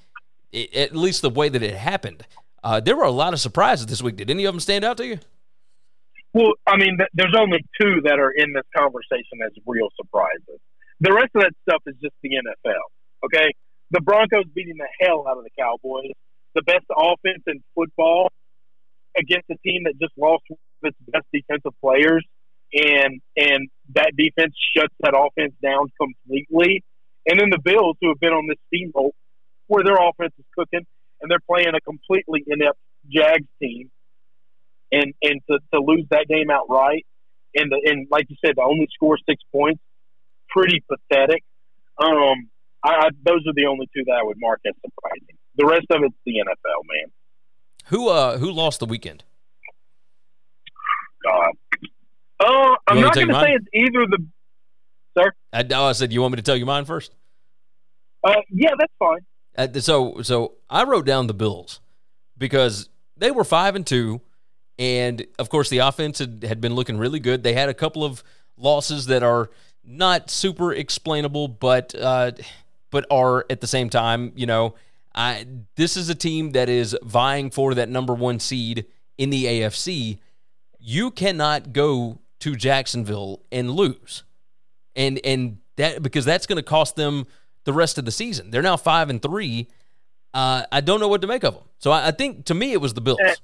[0.53, 2.25] i at least the way that it happened.
[2.63, 4.15] Uh, there were a lot of surprises this week.
[4.17, 5.19] Did any of them stand out to you?
[6.33, 10.59] Well, I mean, th- there's only two that are in this conversation as real surprises.
[10.99, 13.25] The rest of that stuff is just the NFL.
[13.25, 13.51] Okay,
[13.91, 16.11] the Broncos beating the hell out of the Cowboys,
[16.55, 18.31] the best offense in football
[19.17, 20.43] against a team that just lost
[20.81, 22.25] its best defensive players,
[22.73, 26.83] and and that defense shuts that offense down completely.
[27.25, 29.11] And then the Bills, who have been on this steamroll,
[29.67, 30.85] where their offense is cooking,
[31.21, 32.77] and they're playing a completely inept
[33.09, 33.89] Jags team
[34.93, 37.05] and and to, to lose that game outright,
[37.55, 39.81] and the, and like you said, to only score six points,
[40.49, 41.43] pretty pathetic.
[41.97, 42.49] Um,
[42.83, 45.37] I, I, those are the only two that I would mark as surprising.
[45.55, 47.11] The rest of it's the NFL, man.
[47.87, 49.23] Who uh who lost the weekend?
[51.25, 51.53] God.
[52.39, 54.25] Uh, I'm not going to say it's either the.
[55.17, 55.31] Sir.
[55.51, 57.13] I, oh, I said you want me to tell you mine first.
[58.23, 59.19] Uh, yeah, that's fine.
[59.55, 61.79] Uh, so so I wrote down the Bills
[62.37, 64.21] because they were five and two,
[64.79, 67.43] and of course the offense had, had been looking really good.
[67.43, 68.23] They had a couple of
[68.57, 69.51] losses that are
[69.83, 72.31] not super explainable, but uh,
[72.89, 74.75] but are at the same time, you know,
[75.13, 78.85] I this is a team that is vying for that number one seed
[79.17, 80.19] in the AFC.
[80.79, 84.23] You cannot go to Jacksonville and lose
[84.95, 87.25] and and that because that's going to cost them
[87.63, 88.51] the rest of the season.
[88.51, 89.67] They're now five and three.
[90.33, 91.63] Uh, I don't know what to make of them.
[91.79, 93.19] So I, I think to me it was the Bills.
[93.23, 93.35] Eh.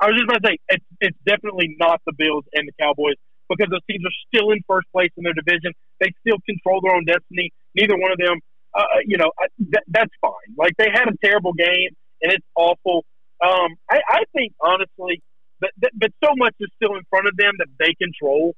[0.00, 3.14] I was just about to say it's, it's definitely not the Bills and the Cowboys
[3.48, 5.72] because those teams are still in first place in their division.
[6.00, 7.52] They still control their own destiny.
[7.76, 8.40] Neither one of them
[8.74, 10.32] uh, you know, th- that's fine.
[10.56, 11.90] Like they had a terrible game
[12.22, 13.04] and it's awful.
[13.44, 15.22] Um, I, I think honestly,
[15.62, 18.54] that, but so much is still in front of them that they control.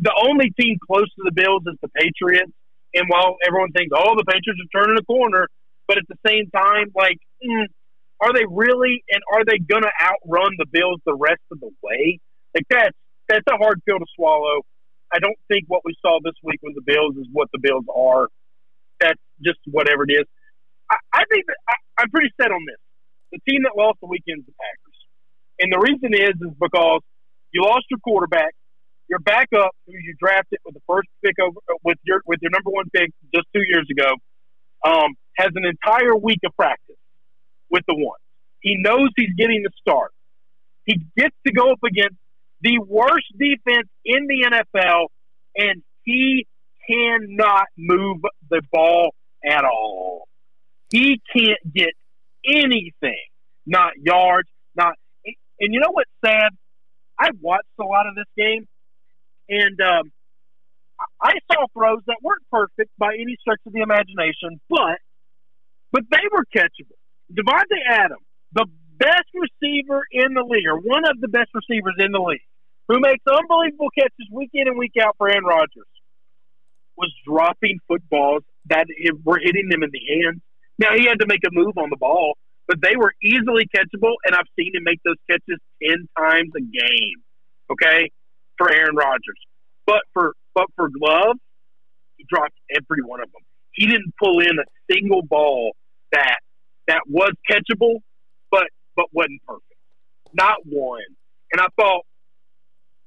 [0.00, 2.52] The only team close to the Bills is the Patriots.
[2.92, 5.46] And while everyone thinks, oh, the Patriots are turning a corner,
[5.86, 7.66] but at the same time, like, mm,
[8.20, 9.02] are they really?
[9.08, 12.18] And are they going to outrun the Bills the rest of the way?
[12.54, 12.96] Like that's
[13.28, 14.62] that's a hard pill to swallow.
[15.12, 17.84] I don't think what we saw this week with the Bills is what the Bills
[17.88, 18.28] are.
[19.00, 20.26] That's just whatever it is.
[20.90, 22.78] I, I think that I, I'm pretty set on this.
[23.32, 24.89] The team that lost the weekend is the Packers,
[25.60, 27.00] and the reason is is because
[27.52, 28.54] you lost your quarterback,
[29.08, 32.70] your backup, who you drafted with the first pick over with your with your number
[32.70, 34.10] one pick just two years ago,
[34.84, 36.96] um, has an entire week of practice
[37.70, 38.18] with the one.
[38.60, 40.12] He knows he's getting the start.
[40.84, 42.16] He gets to go up against
[42.60, 45.06] the worst defense in the NFL,
[45.56, 46.46] and he
[46.88, 48.18] cannot move
[48.50, 50.26] the ball at all.
[50.90, 51.90] He can't get
[52.44, 53.24] anything,
[53.66, 54.94] not yards, not.
[55.60, 56.50] And you know what's sad?
[57.18, 58.66] I watched a lot of this game,
[59.48, 60.10] and um,
[61.20, 64.98] I saw throws that weren't perfect by any stretch of the imagination, but
[65.92, 66.96] but they were catchable.
[67.32, 68.66] Davante Adams, the
[68.98, 72.46] best receiver in the league, or one of the best receivers in the league,
[72.88, 75.88] who makes unbelievable catches week in and week out for Aaron Rodgers,
[76.96, 78.86] was dropping footballs that
[79.24, 80.40] were hitting them in the hands.
[80.78, 82.36] Now he had to make a move on the ball,
[82.70, 86.60] but they were easily catchable, and I've seen him make those catches ten times a
[86.60, 87.18] game.
[87.68, 88.12] Okay,
[88.56, 89.40] for Aaron Rodgers,
[89.86, 91.36] but for but for Glove,
[92.16, 93.42] he dropped every one of them.
[93.72, 95.72] He didn't pull in a single ball
[96.12, 96.38] that
[96.86, 98.02] that was catchable,
[98.52, 99.64] but but wasn't perfect.
[100.32, 101.00] Not one.
[101.52, 102.04] And I thought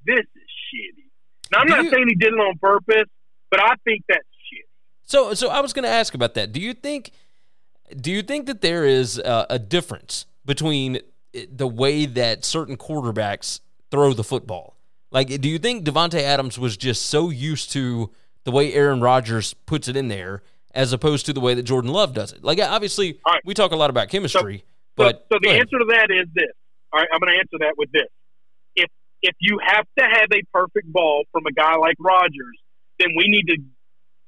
[0.06, 1.08] this is shitty.
[1.54, 3.10] Now I'm Do not you, saying he did it on purpose,
[3.50, 4.68] but I think that's shitty.
[5.06, 6.52] So so I was going to ask about that.
[6.52, 7.12] Do you think
[7.96, 11.00] do you think that there is a, a difference between
[11.52, 13.60] the way that certain quarterbacks
[13.92, 14.78] throw the football?
[15.12, 18.10] Like, do you think Davante Adams was just so used to
[18.46, 20.42] the way Aaron Rodgers puts it in there,
[20.74, 22.44] as opposed to the way that Jordan Love does it?
[22.44, 23.42] Like, obviously, right.
[23.46, 24.64] we talk a lot about chemistry, so,
[24.96, 26.52] but so, so the answer to that is this.
[26.92, 28.08] All right, I'm going to answer that with this
[28.76, 28.90] If
[29.22, 32.60] if you have to have a perfect ball from a guy like Rodgers,
[33.00, 33.58] then we need to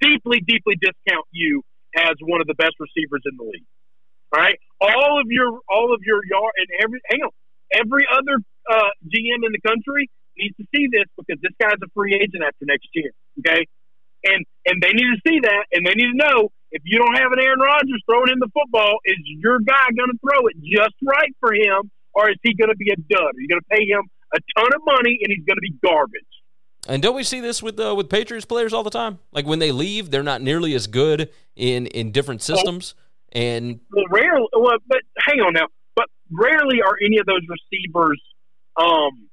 [0.00, 1.62] deeply, deeply discount you
[1.96, 3.68] as one of the best receivers in the league.
[4.34, 7.34] All right, all of your all of your yard and every hang on,
[7.72, 11.90] every other uh, GM in the country needs to see this because this guy's a
[11.94, 13.10] free agent after next year.
[13.40, 13.66] Okay,
[14.24, 17.16] and and they need to see that, and they need to know if you don't
[17.16, 20.58] have an Aaron Rodgers throwing in the football, is your guy going to throw it
[20.60, 23.30] just right for him, or is he going to be a dud?
[23.30, 24.02] Are you going to pay him
[24.34, 26.34] a ton of money and he's going to be garbage.
[26.88, 29.18] And don't we see this with uh, with Patriots players all the time?
[29.32, 32.94] Like when they leave, they're not nearly as good in in different systems.
[33.32, 35.66] And well, rarely, well, but hang on now.
[35.94, 38.20] But rarely are any of those receivers
[38.76, 39.28] um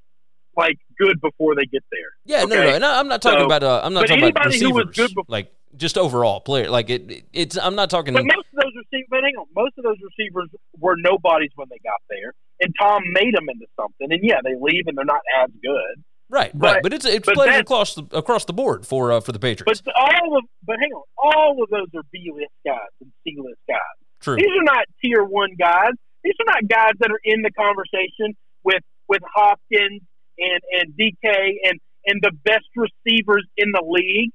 [0.55, 1.99] like good before they get there.
[2.25, 2.55] Yeah, okay?
[2.55, 2.91] no, no, no.
[2.91, 3.63] I'm not talking so, about.
[3.63, 4.69] Uh, I'm not talking about receivers.
[4.69, 6.69] Who was good before, like just overall player.
[6.69, 7.57] Like it, it, it's.
[7.57, 8.13] I'm not talking.
[8.13, 9.07] But most of those receivers.
[9.09, 10.49] But hang on, most of those receivers
[10.79, 12.33] were nobodies when they got there
[12.63, 14.07] and Tom made them into something.
[14.09, 16.03] And yeah, they leave and they're not as good.
[16.33, 19.19] Right, but, right, but it's it's but players across the across the board for uh,
[19.19, 19.81] for the Patriots.
[19.85, 23.35] But all of but hang on, all of those are B list guys and C
[23.37, 23.77] list guys.
[24.19, 24.37] True.
[24.37, 25.93] These are not tier one guys.
[26.23, 30.01] These are not guys that are in the conversation with with Hopkins
[30.39, 34.33] and and DK and and the best receivers in the league.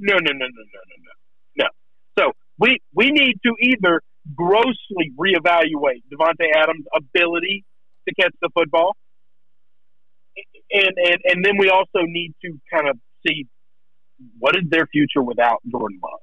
[0.00, 1.68] No, no, no, no, no, no, no, no.
[2.18, 4.00] So we we need to either
[4.34, 7.64] grossly reevaluate Davante Adams' ability
[8.08, 8.96] to catch the football,
[10.74, 13.46] and and and then we also need to kind of see
[14.38, 16.20] what is their future without Jordan Love.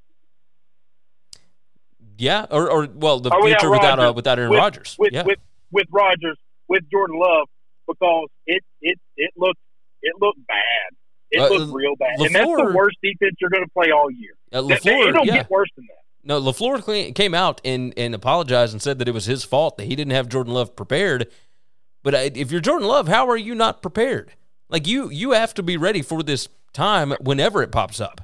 [2.17, 4.95] Yeah, or, or well, the or future without without, uh, without Aaron Rodgers.
[4.99, 5.23] With, yeah.
[5.23, 5.39] with
[5.71, 6.37] with Rodgers
[6.67, 7.47] with Jordan Love
[7.87, 9.59] because it it it looked
[10.01, 10.95] it looked bad.
[11.31, 13.91] It uh, looked real bad, LaFleur, and that's the worst defense you're going to play
[13.91, 14.33] all year.
[14.51, 15.37] Uh, LaFleur, it don't yeah.
[15.37, 16.01] get worse than that.
[16.23, 19.85] No, LaFleur came out and, and apologized and said that it was his fault that
[19.85, 21.31] he didn't have Jordan Love prepared.
[22.03, 24.33] But if you're Jordan Love, how are you not prepared?
[24.71, 28.21] Like you you have to be ready for this time whenever it pops up.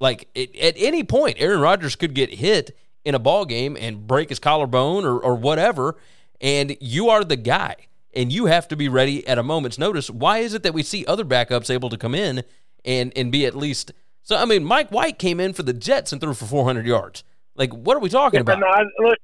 [0.00, 4.06] Like it, at any point, Aaron Rodgers could get hit in a ball game and
[4.06, 5.96] break his collarbone or, or whatever,
[6.40, 7.76] and you are the guy,
[8.14, 10.08] and you have to be ready at a moment's notice.
[10.08, 12.44] Why is it that we see other backups able to come in
[12.84, 13.92] and and be at least–
[14.24, 17.22] so I mean, Mike White came in for the Jets and threw for 400 yards.
[17.54, 18.58] Like, what are we talking yeah, about?
[18.58, 19.18] No, I, look,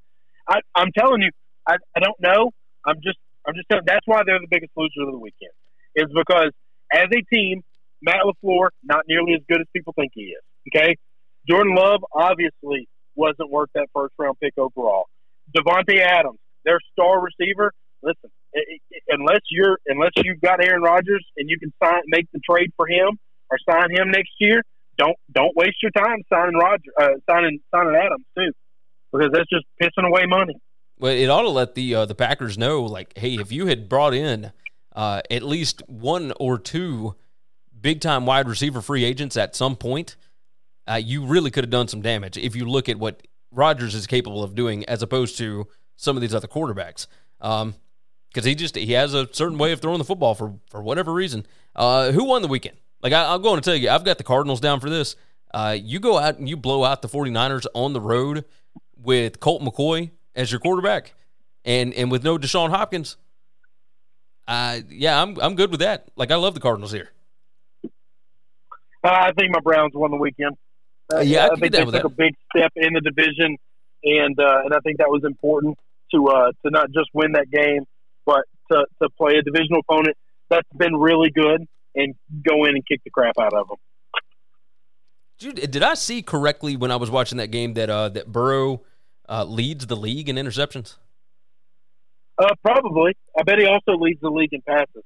[0.47, 1.31] I, am telling you,
[1.67, 2.53] I, I don't know.
[2.87, 3.85] I'm just, I'm just telling.
[3.87, 5.51] That's why they're the biggest loser of the weekend.
[5.95, 6.51] Is because
[6.93, 7.63] as a team,
[8.03, 10.43] Matt LaFleur not nearly as good as people think he is.
[10.69, 10.97] Okay,
[11.49, 15.07] Jordan Love obviously wasn't worth that first round pick overall.
[15.57, 17.73] Davante Adams, their star receiver.
[18.03, 22.27] Listen, it, it, unless you're unless you've got Aaron Rodgers and you can sign make
[22.33, 23.19] the trade for him
[23.51, 24.63] or sign him next year,
[24.97, 28.53] don't don't waste your time signing Roger uh, signing signing Adams too,
[29.13, 30.55] because that's just pissing away money.
[30.99, 33.89] Well, it ought to let the uh, the Packers know, like, hey, if you had
[33.89, 34.53] brought in
[34.95, 37.15] uh, at least one or two
[37.81, 40.17] big time wide receiver free agents at some point,
[40.89, 42.37] uh, you really could have done some damage.
[42.37, 45.67] If you look at what Rodgers is capable of doing, as opposed to
[45.97, 47.07] some of these other quarterbacks,
[47.39, 47.75] because um,
[48.43, 51.47] he just he has a certain way of throwing the football for for whatever reason.
[51.75, 52.77] Uh, who won the weekend?
[53.03, 55.17] Like I, am going to tell you, I've got the Cardinals down for this.
[55.53, 58.45] Uh, you go out and you blow out the 49ers on the road
[58.97, 61.15] with Colt McCoy as your quarterback,
[61.65, 63.17] and and with no Deshaun Hopkins.
[64.51, 66.09] Uh, yeah, I'm I'm good with that.
[66.17, 67.11] Like I love the Cardinals here.
[67.85, 67.89] Uh,
[69.05, 70.57] I think my Browns won the weekend.
[71.13, 72.05] Uh, yeah, I, I think they took that.
[72.05, 73.57] a big step in the division,
[74.03, 75.79] and uh, and I think that was important
[76.13, 77.85] to uh, to not just win that game,
[78.27, 80.17] but to, to play a divisional opponent
[80.49, 83.77] that's been really good and go in and kick the crap out of them.
[85.39, 88.83] Dude, did I see correctly when I was watching that game that uh, that Burrow
[89.29, 90.97] uh, leads the league in interceptions?
[92.41, 93.15] Uh, probably.
[93.39, 95.05] I bet he also leads the league in passes.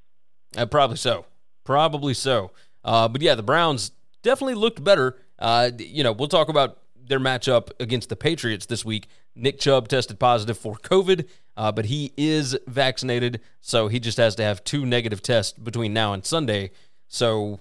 [0.56, 1.26] Uh, probably so.
[1.64, 2.52] Probably so.
[2.84, 3.90] Uh, but yeah, the Browns
[4.22, 5.16] definitely looked better.
[5.38, 9.08] Uh, you know, we'll talk about their matchup against the Patriots this week.
[9.34, 11.26] Nick Chubb tested positive for COVID,
[11.56, 15.92] uh, but he is vaccinated, so he just has to have two negative tests between
[15.92, 16.70] now and Sunday.
[17.08, 17.58] So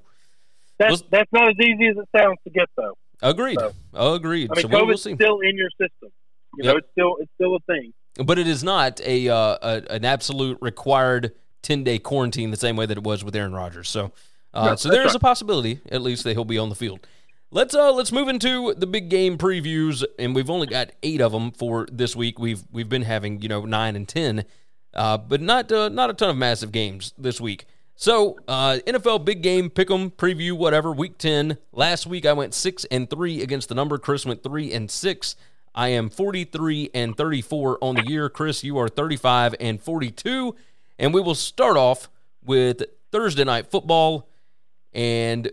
[0.77, 2.95] that's we'll, that's not as easy as it sounds to get, though.
[3.21, 3.59] Agreed.
[3.59, 4.51] So, agreed.
[4.51, 6.11] I mean, so COVID's we'll, still in your system.
[6.57, 6.65] You yep.
[6.65, 7.93] know, it's still it's still a thing.
[8.15, 11.33] But it is not a, uh, a an absolute required
[11.63, 13.89] ten day quarantine the same way that it was with Aaron Rodgers.
[13.89, 14.11] So,
[14.53, 15.15] uh, no, so there is right.
[15.15, 17.07] a possibility, at least, that he'll be on the field.
[17.49, 21.31] Let's uh let's move into the big game previews, and we've only got eight of
[21.31, 22.39] them for this week.
[22.39, 24.45] We've we've been having you know nine and ten,
[24.93, 27.65] uh, but not uh, not a ton of massive games this week.
[27.95, 31.59] So uh, NFL big game pick 'em preview whatever week ten.
[31.71, 33.99] Last week I went six and three against the number.
[33.99, 35.35] Chris went three and six.
[35.75, 38.29] I am forty three and thirty four on the year.
[38.29, 40.55] Chris, you are thirty five and forty two,
[40.99, 42.09] and we will start off
[42.43, 44.27] with Thursday night football,
[44.93, 45.51] and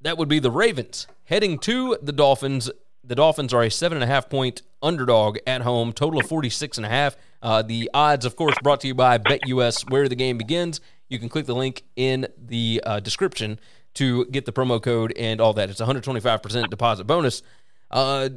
[0.00, 2.72] that would be the Ravens Heading to the Dolphins,
[3.04, 6.76] the Dolphins are a seven and a half point underdog at home, total of 46
[6.76, 7.16] and a half.
[7.40, 10.80] Uh, the odds, of course, brought to you by BetUS, where the game begins.
[11.08, 13.60] You can click the link in the uh, description
[13.94, 15.70] to get the promo code and all that.
[15.70, 17.44] It's 125% deposit bonus.
[17.92, 18.30] Uh,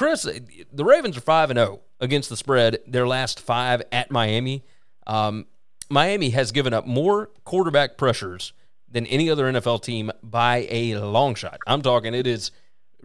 [0.00, 4.64] Chris, the Ravens are 5 and 0 against the spread, their last five at Miami.
[5.06, 5.44] Um,
[5.90, 8.54] Miami has given up more quarterback pressures
[8.90, 11.58] than any other NFL team by a long shot.
[11.66, 12.50] I'm talking it is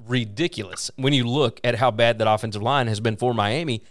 [0.08, 3.84] ridiculous when you look at how bad that offensive line has been for Miami.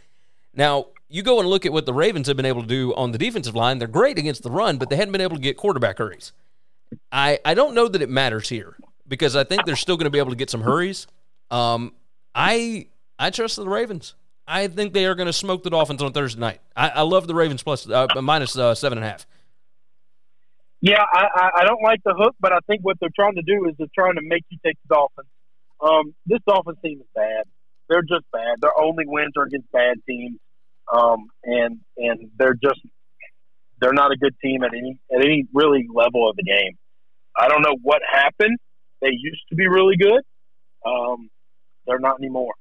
[0.54, 3.12] Now, you go and look at what the Ravens have been able to do on
[3.12, 3.80] the defensive line.
[3.80, 6.32] They're great against the run, but they hadn't been able to get quarterback hurries.
[7.12, 8.76] I, I don't know that it matters here
[9.06, 11.06] because I think they're still going to be able to get some hurries.
[11.50, 11.92] Um,
[12.34, 12.86] I
[13.18, 14.14] I trust the Ravens.
[14.46, 16.60] I think they are going to smoke the Dolphins on Thursday night.
[16.76, 19.26] I, I love the Ravens plus uh, minus uh, seven and a half.
[20.80, 23.66] Yeah, I, I don't like the hook, but I think what they're trying to do
[23.66, 25.28] is they're trying to make you take the Dolphins.
[25.80, 27.44] Um, this Dolphins team is bad.
[27.88, 28.60] They're just bad.
[28.60, 30.38] Their only wins are against bad teams,
[30.92, 32.80] um, and and they're just
[33.80, 36.76] they're not a good team at any at any really level of the game.
[37.36, 38.58] I don't know what happened.
[39.00, 40.20] They used to be really good.
[40.86, 41.30] Um,
[41.86, 42.54] they're not anymore.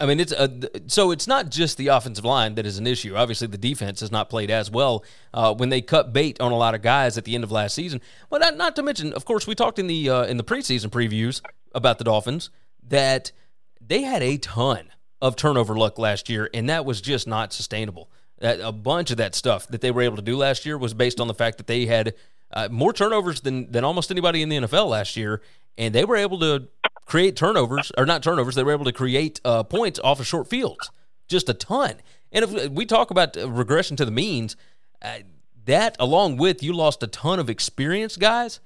[0.00, 3.16] I mean, it's a, so it's not just the offensive line that is an issue.
[3.16, 6.56] Obviously, the defense has not played as well uh, when they cut bait on a
[6.56, 8.00] lot of guys at the end of last season.
[8.30, 10.90] But not, not to mention, of course, we talked in the uh, in the preseason
[10.90, 11.40] previews
[11.74, 12.50] about the Dolphins
[12.88, 13.32] that
[13.80, 14.88] they had a ton
[15.20, 18.08] of turnover luck last year, and that was just not sustainable.
[18.38, 20.94] That, a bunch of that stuff that they were able to do last year was
[20.94, 22.14] based on the fact that they had
[22.52, 25.42] uh, more turnovers than than almost anybody in the NFL last year,
[25.76, 26.68] and they were able to
[27.08, 30.46] create turnovers, or not turnovers, they were able to create uh, points off of short
[30.46, 30.90] fields,
[31.26, 31.94] just a ton.
[32.30, 34.56] And if we talk about regression to the means,
[35.02, 35.20] uh,
[35.64, 38.60] that along with you lost a ton of experienced guys,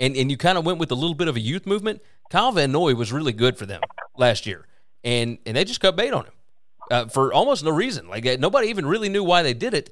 [0.00, 2.00] and, and you kind of went with a little bit of a youth movement.
[2.30, 3.80] Kyle Van Noy was really good for them
[4.16, 4.66] last year,
[5.02, 6.32] and and they just cut bait on him
[6.90, 8.08] uh, for almost no reason.
[8.08, 9.90] Like uh, nobody even really knew why they did it.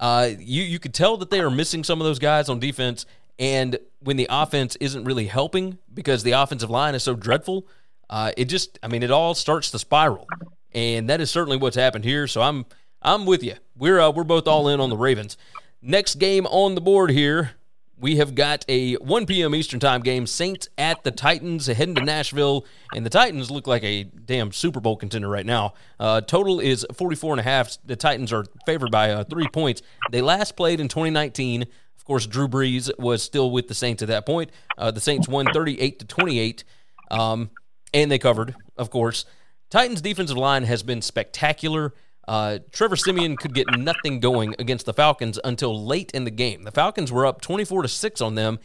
[0.00, 3.06] Uh, you you could tell that they are missing some of those guys on defense,
[3.38, 7.66] and when the offense isn't really helping because the offensive line is so dreadful,
[8.10, 10.26] uh, it just, I mean, it all starts to spiral.
[10.72, 12.26] And that is certainly what's happened here.
[12.26, 12.66] So I'm,
[13.00, 13.54] I'm with you.
[13.76, 15.36] We're, uh, we're both all in on the Ravens.
[15.80, 17.52] Next game on the board here
[17.96, 19.54] we have got a 1 p.m.
[19.54, 20.26] Eastern Time game.
[20.26, 24.80] Saints at the Titans heading to Nashville, and the Titans look like a damn Super
[24.80, 25.74] Bowl contender right now.
[25.98, 27.78] Uh, total is 44 and a half.
[27.84, 29.82] The Titans are favored by uh, three points.
[30.10, 31.66] They last played in 2019.
[32.04, 34.50] Of course, Drew Brees was still with the Saints at that point.
[34.76, 36.62] Uh, the Saints won 38 to 28,
[37.10, 37.48] um,
[37.94, 39.24] and they covered, of course.
[39.70, 41.94] Titans' defensive line has been spectacular.
[42.28, 46.64] Uh, Trevor Siemian could get nothing going against the Falcons until late in the game.
[46.64, 48.58] The Falcons were up 24 to 6 on them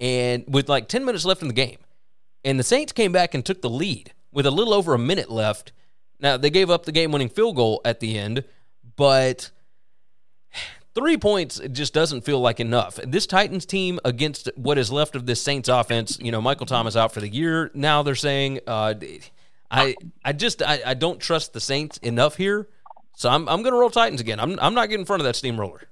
[0.00, 1.76] and with like 10 minutes left in the game.
[2.46, 5.30] And the Saints came back and took the lead with a little over a minute
[5.30, 5.72] left.
[6.18, 8.44] Now, they gave up the game winning field goal at the end,
[8.96, 9.50] but
[10.96, 12.96] three points just doesn't feel like enough.
[12.96, 16.96] This Titans team against what is left of this Saints offense, you know, Michael Thomas
[16.96, 17.70] out for the year.
[17.74, 18.94] Now they're saying, uh,
[19.70, 19.94] I,
[20.24, 22.68] I just, I, I don't trust the Saints enough here
[23.16, 24.38] so I'm I'm going to roll Titans again.
[24.38, 25.82] I'm I'm not getting in front of that steamroller.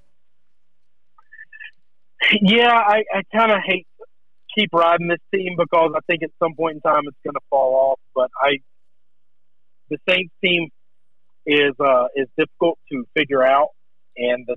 [2.40, 3.86] Yeah, I, I kind of hate
[4.56, 7.40] keep riding this team because I think at some point in time it's going to
[7.50, 8.00] fall off.
[8.14, 8.58] But I,
[9.90, 10.68] the Saints team
[11.46, 13.68] is uh, is difficult to figure out,
[14.18, 14.56] and the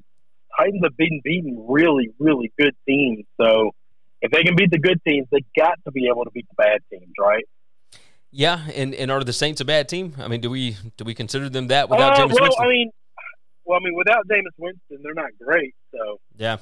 [0.58, 3.26] Titans have been beating really really good teams.
[3.40, 3.72] So
[4.22, 6.56] if they can beat the good teams, they got to be able to beat the
[6.56, 7.44] bad teams, right?
[8.32, 10.14] Yeah, and, and are the Saints a bad team?
[10.20, 12.66] I mean, do we do we consider them that without uh, Jameis well, Winston?
[12.66, 12.92] I mean,
[13.66, 15.76] well, I mean, without Jameis Winston, they're not great.
[15.92, 16.58] So yeah,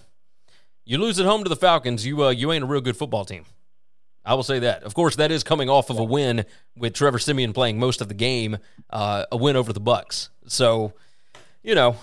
[0.85, 3.25] you lose at home to the Falcons, you uh, you ain't a real good football
[3.25, 3.45] team.
[4.23, 4.83] I will say that.
[4.83, 8.07] Of course, that is coming off of a win with Trevor Siemian playing most of
[8.07, 8.57] the game,
[8.89, 10.29] uh, a win over the Bucs.
[10.47, 10.93] So,
[11.61, 11.97] you know,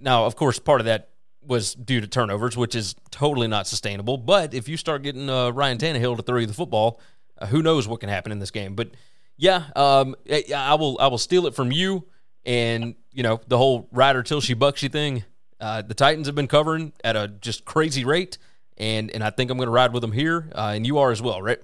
[0.00, 1.08] now of course part of that
[1.42, 4.18] was due to turnovers, which is totally not sustainable.
[4.18, 7.00] But if you start getting uh, Ryan Tannehill to throw you the football
[7.40, 8.74] uh, who knows what can happen in this game?
[8.74, 8.90] But
[9.36, 10.14] yeah, um,
[10.54, 12.06] I will I will steal it from you.
[12.46, 15.24] And you know the whole rider till she bucks you thing.
[15.60, 18.38] Uh, the Titans have been covering at a just crazy rate,
[18.78, 21.10] and and I think I'm going to ride with them here, uh, and you are
[21.10, 21.60] as well, right?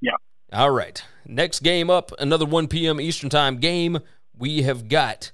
[0.00, 0.16] Yeah.
[0.52, 1.02] All right.
[1.26, 3.00] Next game up, another 1 p.m.
[3.00, 3.98] Eastern Time game.
[4.38, 5.32] We have got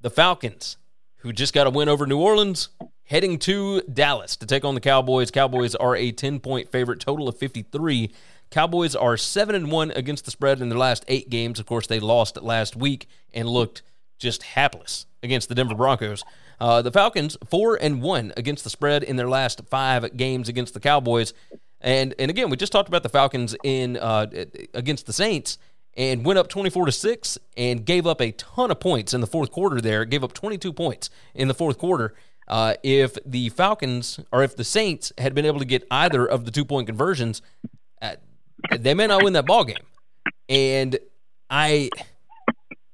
[0.00, 0.76] the Falcons,
[1.18, 2.68] who just got a win over New Orleans,
[3.04, 5.30] heading to Dallas to take on the Cowboys.
[5.30, 8.12] Cowboys are a 10 point favorite, total of 53.
[8.50, 11.58] Cowboys are seven and one against the spread in their last eight games.
[11.58, 13.82] Of course, they lost last week and looked
[14.18, 16.24] just hapless against the Denver Broncos.
[16.60, 20.74] Uh, the Falcons four and one against the spread in their last five games against
[20.74, 21.32] the Cowboys.
[21.80, 24.26] And and again, we just talked about the Falcons in uh,
[24.74, 25.58] against the Saints
[25.98, 29.26] and went up 24 to 6 and gave up a ton of points in the
[29.26, 32.14] fourth quarter there gave up 22 points in the fourth quarter
[32.46, 36.46] uh, if the falcons or if the saints had been able to get either of
[36.46, 37.42] the two point conversions
[38.00, 38.14] uh,
[38.78, 39.76] they may not win that ball game.
[40.48, 40.98] And
[41.50, 41.90] I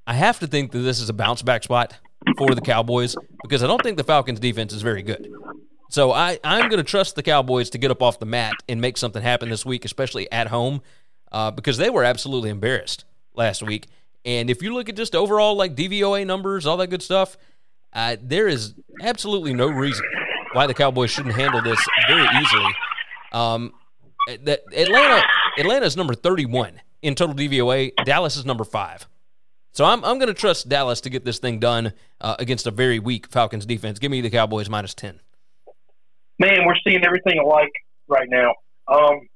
[0.07, 1.95] I have to think that this is a bounce back spot
[2.37, 5.31] for the Cowboys because I don't think the Falcons defense is very good.
[5.91, 8.81] So I, I'm going to trust the Cowboys to get up off the mat and
[8.81, 10.83] make something happen this week, especially at home,
[11.35, 13.05] uh, because they were absolutely embarrassed
[13.35, 13.89] last week.
[14.25, 17.37] And if you look at just overall like DVOA numbers, all that good stuff,
[17.93, 20.07] uh, there is absolutely no reason
[20.53, 22.73] why the Cowboys shouldn't handle this very easily.
[23.33, 23.73] Um,
[24.45, 25.23] that Atlanta
[25.59, 27.91] Atlanta is number 31 in total DVOA.
[28.05, 29.09] Dallas is number five.
[29.73, 32.71] So I'm, I'm going to trust Dallas to get this thing done uh, against a
[32.71, 33.99] very weak Falcons defense.
[33.99, 35.19] Give me the Cowboys minus 10.
[36.39, 37.73] Man, we're seeing everything alike
[38.07, 38.55] right now.
[38.87, 39.29] Um,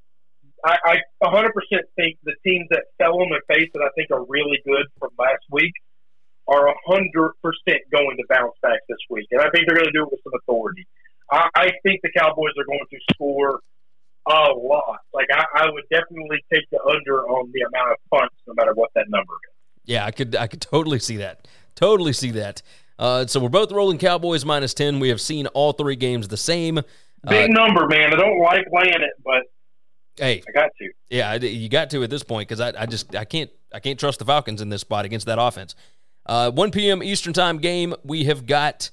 [0.65, 1.49] I, I 100%
[1.95, 5.09] think the teams that fell on their face that I think are really good from
[5.17, 5.73] last week
[6.47, 7.31] are 100%
[7.91, 9.27] going to bounce back this week.
[9.31, 10.87] And I think they're going to do it with some authority.
[11.31, 13.61] I, I think the Cowboys are going to score
[14.27, 14.99] a lot.
[15.13, 18.73] Like I, I would definitely take the under on the amount of punts, no matter
[18.73, 19.55] what that number is.
[19.85, 21.47] Yeah, I could I could totally see that.
[21.75, 22.61] Totally see that.
[22.97, 24.99] Uh, so we're both rolling Cowboys minus ten.
[24.99, 26.81] We have seen all three games the same.
[27.27, 28.13] Big uh, number, man.
[28.13, 29.43] I don't like laying it, but
[30.17, 30.91] hey, I got to.
[31.09, 33.99] Yeah, you got to at this point because I, I just I can't I can't
[33.99, 35.75] trust the Falcons in this spot against that offense.
[36.25, 37.01] Uh, 1 p.m.
[37.01, 37.95] Eastern time game.
[38.03, 38.91] We have got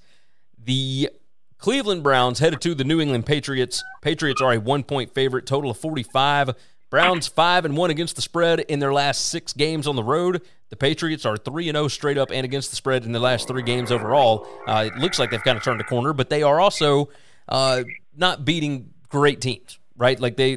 [0.63, 1.11] the
[1.59, 3.83] Cleveland Browns headed to the New England Patriots.
[4.03, 6.55] Patriots are a one point favorite, total of 45.
[6.89, 10.43] Browns 5 and 1 against the spread in their last six games on the road.
[10.71, 13.49] The Patriots are 3 and 0 straight up and against the spread in the last
[13.49, 14.47] three games overall.
[14.67, 17.09] Uh, it looks like they've kind of turned a corner, but they are also
[17.49, 17.83] uh,
[18.17, 20.19] not beating great teams, right?
[20.19, 20.57] Like they,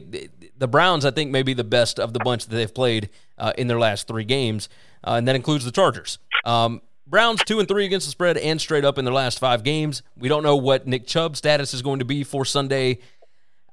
[0.59, 3.53] the Browns, I think, may be the best of the bunch that they've played uh,
[3.57, 4.69] in their last three games,
[5.03, 6.19] uh, and that includes the Chargers.
[6.45, 9.63] Um, Browns two and three against the spread and straight up in their last five
[9.63, 10.03] games.
[10.15, 12.99] We don't know what Nick Chubb's status is going to be for Sunday.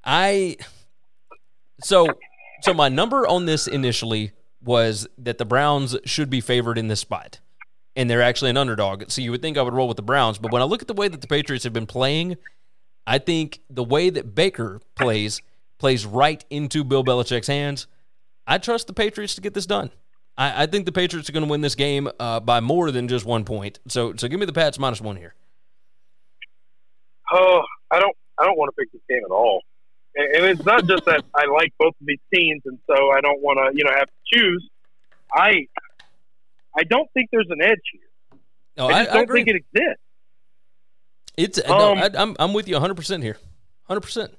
[0.03, 0.57] I
[1.82, 2.07] so
[2.62, 4.32] so my number on this initially
[4.64, 7.41] was that the Browns should be favored in this spot.
[7.95, 9.05] And they're actually an underdog.
[9.11, 10.89] So you would think I would roll with the Browns, but when I look at
[10.89, 12.37] the way that the Patriots have been playing,
[13.07, 15.41] I think the way that Baker plays
[15.78, 17.86] plays right into Bill Belichick's hands.
[18.46, 19.90] I trust the Patriots to get this done.
[20.36, 23.08] I, I think the Patriots are going to win this game uh, by more than
[23.08, 23.78] just one point.
[23.88, 25.34] So, so give me the Pats minus one here.
[27.32, 28.16] Oh, I don't.
[28.38, 29.62] I don't want to pick this game at all.
[30.14, 33.42] And it's not just that I like both of these teams, and so I don't
[33.42, 34.68] want to, you know, have to choose.
[35.32, 35.66] I,
[36.76, 38.38] I don't think there's an edge here.
[38.76, 40.02] No, I I, don't think it exists.
[41.36, 43.38] It's Um, no, I, I'm I'm with you 100 percent here,
[43.86, 44.00] 100.
[44.00, 44.34] percent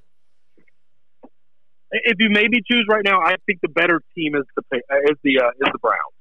[1.91, 5.17] If you maybe choose right now, I think the better team is the uh, is
[5.23, 6.15] the uh, is the Browns.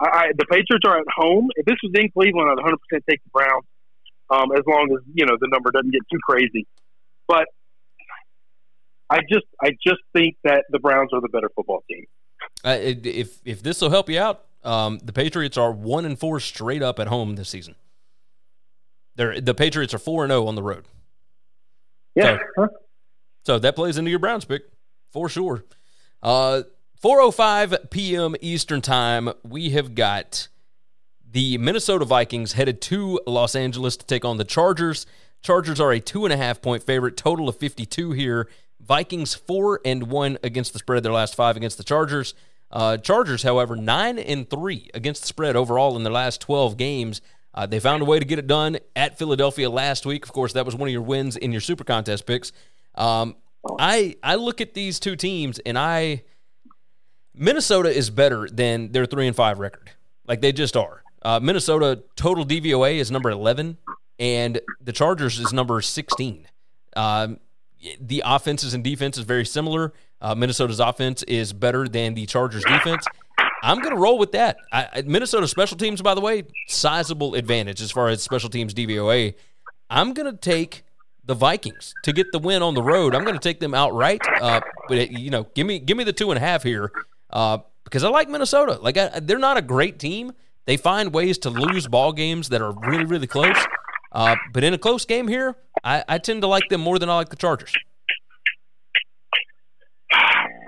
[0.00, 1.48] I, I, the Patriots are at home.
[1.56, 3.64] If this was in Cleveland, I'd 100 percent take the Browns,
[4.30, 6.66] um, as long as you know the number doesn't get too crazy.
[7.28, 7.46] But
[9.08, 12.06] I just I just think that the Browns are the better football team.
[12.64, 16.40] Uh, if if this will help you out, um, the Patriots are one and four
[16.40, 17.76] straight up at home this season.
[19.14, 20.86] They're the Patriots are four and zero on the road.
[22.16, 22.38] Yeah.
[22.56, 22.68] Huh?
[23.44, 24.62] So that plays into your Browns pick
[25.14, 25.64] for sure.
[26.22, 26.64] Uh,
[27.02, 28.34] 4:05 p.m.
[28.40, 29.30] Eastern Time.
[29.44, 30.48] We have got
[31.30, 35.06] the Minnesota Vikings headed to Los Angeles to take on the Chargers.
[35.40, 38.48] Chargers are a two and a half point favorite, total of 52 here.
[38.80, 41.04] Vikings four and one against the spread.
[41.04, 42.34] Their last five against the Chargers.
[42.72, 47.20] Uh, Chargers, however, nine and three against the spread overall in their last 12 games.
[47.54, 50.24] Uh, they found a way to get it done at Philadelphia last week.
[50.24, 52.50] Of course, that was one of your wins in your Super Contest picks.
[52.96, 53.36] Um,
[53.78, 56.24] I I look at these two teams and I
[57.34, 59.90] Minnesota is better than their three and five record.
[60.26, 61.02] Like they just are.
[61.22, 63.78] Uh, Minnesota total DVOA is number eleven,
[64.18, 66.46] and the Chargers is number sixteen.
[66.96, 67.40] Um,
[68.00, 69.92] the offenses and defense is very similar.
[70.20, 73.04] Uh, Minnesota's offense is better than the Chargers' defense.
[73.62, 74.56] I'm going to roll with that.
[74.72, 79.34] I- Minnesota special teams, by the way, sizable advantage as far as special teams DVOA.
[79.90, 80.84] I'm going to take
[81.26, 83.14] the Vikings to get the win on the road.
[83.14, 84.20] I'm going to take them outright.
[84.40, 86.92] Uh, but you know, give me give me the two and a half here
[87.30, 88.78] uh, because I like Minnesota.
[88.80, 90.32] Like I, they're not a great team.
[90.66, 93.56] They find ways to lose ball games that are really really close.
[94.12, 97.08] Uh, but in a close game here, I, I tend to like them more than
[97.10, 97.72] I like the Chargers.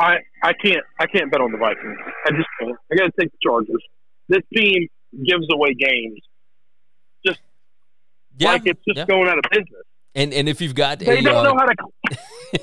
[0.00, 1.96] I I can't I can't bet on the Vikings.
[2.26, 2.76] I just can't.
[2.92, 3.82] I got to take the Chargers.
[4.28, 6.20] This team gives away games
[7.26, 7.38] just
[8.38, 9.06] Yeah, like it's just yeah.
[9.06, 9.85] going out of business.
[10.16, 12.18] And and if you've got They a, don't uh, know how to.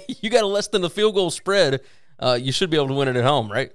[0.22, 1.80] you got a less than the field goal spread,
[2.20, 3.72] uh, you should be able to win it at home, right?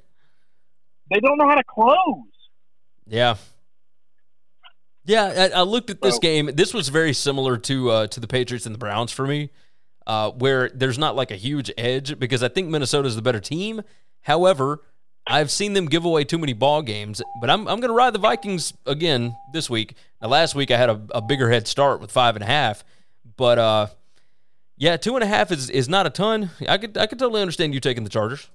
[1.11, 1.97] They don't know how to close.
[3.07, 3.37] Yeah.
[5.05, 6.51] Yeah, I, I looked at this So- game.
[6.55, 9.51] This was very similar to uh, to the Patriots and the Browns for me,
[10.07, 13.83] uh, where there's not like a huge edge because I think Minnesota's the better team.
[14.23, 14.83] However,
[15.27, 18.13] I've seen them give away too many ball games, but I'm I'm going to ride
[18.13, 19.95] the Vikings again this week.
[20.21, 22.85] Now, last week I had a, a bigger head start with five and a half,
[23.39, 23.87] but uh,
[24.77, 26.51] yeah, two and a half is is not a ton.
[26.69, 28.51] I could I could totally understand you taking the Chargers.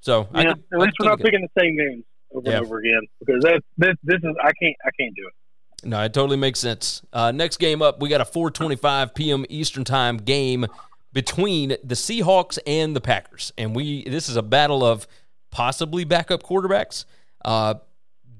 [0.00, 1.24] So I Yeah, could, at least we're not totally get it.
[1.24, 2.56] picking the same games over Yeah.
[2.58, 5.32] and over again because that this this is I can't I can't do it.
[5.88, 7.02] No, it totally makes sense.
[7.12, 9.44] Uh, next game up, we got a 4:25 p.m.
[9.48, 10.66] Eastern Time game
[11.12, 15.06] between the Seahawks and the Packers, and we this is a battle of
[15.50, 17.04] possibly backup quarterbacks.
[17.44, 17.74] Uh,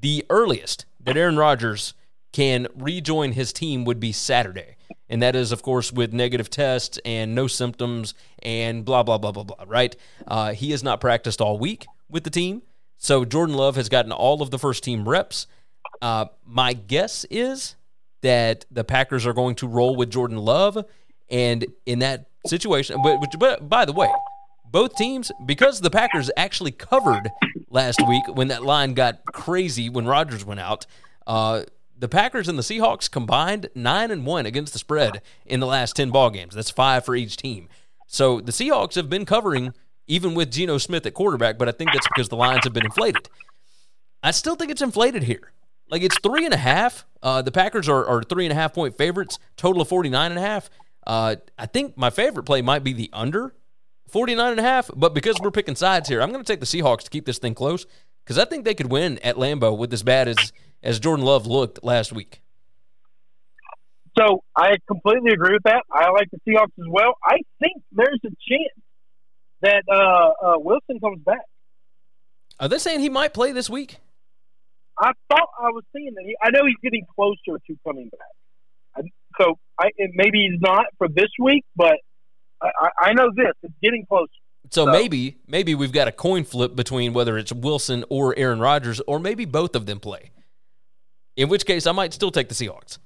[0.00, 1.94] the earliest that Aaron Rodgers
[2.32, 4.75] can rejoin his team would be Saturday,
[5.08, 9.32] and that is, of course, with negative tests and no symptoms and blah blah blah
[9.32, 9.64] blah blah.
[9.66, 9.96] Right?
[10.26, 12.62] Uh, he has not practiced all week with the team,
[12.96, 15.46] so Jordan Love has gotten all of the first team reps.
[16.02, 17.76] Uh, my guess is
[18.22, 20.84] that the Packers are going to roll with Jordan Love,
[21.30, 24.10] and in that situation, but, but, by the way,
[24.70, 27.30] both teams because the Packers actually covered
[27.70, 30.86] last week when that line got crazy when Rodgers went out.
[31.26, 31.62] Uh,
[31.98, 35.96] the Packers and the Seahawks combined nine and one against the spread in the last
[35.96, 36.54] ten ball games.
[36.54, 37.68] That's five for each team.
[38.06, 39.72] So the Seahawks have been covering
[40.06, 42.84] even with Geno Smith at quarterback, but I think that's because the lines have been
[42.84, 43.28] inflated.
[44.22, 45.52] I still think it's inflated here.
[45.88, 47.06] Like it's three and a half.
[47.22, 50.38] Uh, the Packers are, are three and a half point favorites, total of 49 and
[50.38, 50.70] a half.
[51.06, 53.54] Uh, I think my favorite play might be the under
[54.08, 56.66] 49 and a half, but because we're picking sides here, I'm going to take the
[56.66, 57.86] Seahawks to keep this thing close
[58.24, 60.52] because I think they could win at Lambeau with as bad as,
[60.82, 62.40] as Jordan Love looked last week.
[64.18, 65.82] So I completely agree with that.
[65.92, 67.14] I like the Seahawks as well.
[67.22, 68.80] I think there's a chance
[69.60, 71.42] that uh, uh, Wilson comes back.
[72.58, 73.98] Are they saying he might play this week?
[74.98, 76.22] I thought I was seeing that.
[76.24, 78.20] He, I know he's getting closer to coming back.
[78.96, 79.00] I,
[79.38, 81.96] so I, maybe he's not for this week, but
[82.62, 84.30] I, I, I know this: it's getting closer.
[84.70, 88.60] So So- maybe maybe we've got a coin flip between whether it's Wilson or Aaron
[88.60, 90.30] Rodgers, or maybe both of them play.
[91.36, 92.98] In which case, I might still take the Seahawks.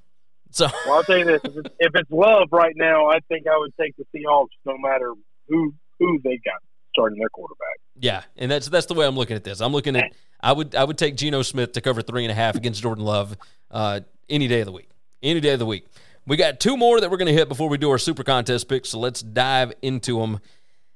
[0.50, 3.46] So well, I'll tell you this: if it's, if it's love right now, I think
[3.46, 5.14] I would take the Seahawks, no matter
[5.48, 6.60] who who they got
[6.92, 7.78] starting their quarterback.
[7.96, 9.60] Yeah, and that's that's the way I'm looking at this.
[9.60, 12.34] I'm looking at I would I would take Geno Smith to cover three and a
[12.34, 13.36] half against Jordan Love
[13.70, 14.88] uh, any day of the week.
[15.22, 15.86] Any day of the week.
[16.26, 18.68] We got two more that we're going to hit before we do our super contest
[18.68, 20.40] picks, so let's dive into them.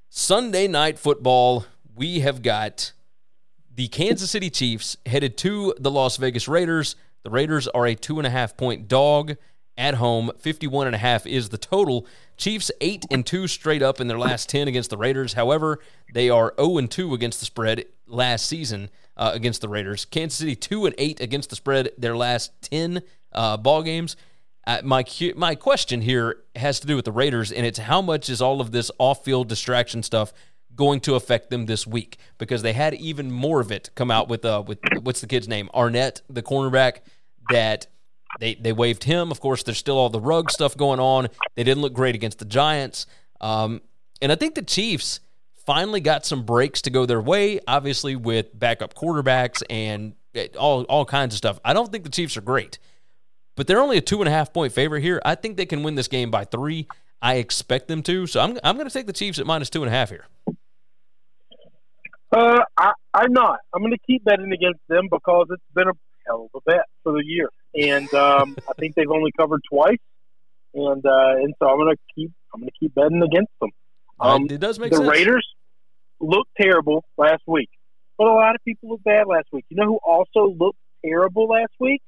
[0.08, 1.66] Sunday night football,
[1.96, 2.92] we have got
[3.74, 6.94] the Kansas City Chiefs headed to the Las Vegas Raiders.
[7.24, 9.36] The Raiders are a two and a half point dog
[9.76, 10.30] at home.
[10.38, 12.06] 51 and a half is the total.
[12.36, 15.32] Chiefs 8 and 2 straight up in their last 10 against the Raiders.
[15.32, 15.80] However,
[16.12, 20.04] they are 0 and 2 against the spread last season uh, against the Raiders.
[20.04, 23.02] Kansas City 2 and 8 against the spread their last 10
[23.32, 24.16] uh, ball games.
[24.66, 25.04] Uh, my
[25.36, 28.62] my question here has to do with the Raiders, and it's how much is all
[28.62, 30.32] of this off-field distraction stuff
[30.74, 32.18] going to affect them this week?
[32.38, 35.48] Because they had even more of it come out with uh with what's the kid's
[35.48, 36.98] name Arnette the cornerback
[37.50, 37.86] that
[38.40, 39.30] they they waived him.
[39.30, 41.28] Of course, there's still all the Ruggs stuff going on.
[41.54, 43.06] They didn't look great against the Giants,
[43.40, 43.80] um,
[44.20, 45.20] and I think the Chiefs
[45.66, 47.60] finally got some breaks to go their way.
[47.66, 50.14] Obviously, with backup quarterbacks and
[50.58, 51.58] all all kinds of stuff.
[51.64, 52.78] I don't think the Chiefs are great,
[53.56, 55.20] but they're only a two and a half point favorite here.
[55.24, 56.88] I think they can win this game by three.
[57.22, 58.26] I expect them to.
[58.26, 60.26] So I'm I'm going to take the Chiefs at minus two and a half here.
[62.34, 63.60] Uh, I, I'm not.
[63.72, 65.92] I'm going to keep betting against them because it's been a
[66.26, 69.98] hell of a bet for the year, and um, I think they've only covered twice,
[70.74, 73.70] and uh, and so I'm going to keep I'm going to keep betting against them.
[74.18, 75.04] Um, it does make sense.
[75.04, 75.18] the sense.
[75.18, 75.46] Raiders
[76.20, 77.70] looked terrible last week,
[78.18, 79.64] but a lot of people looked bad last week.
[79.68, 82.02] You know who also looked terrible last week?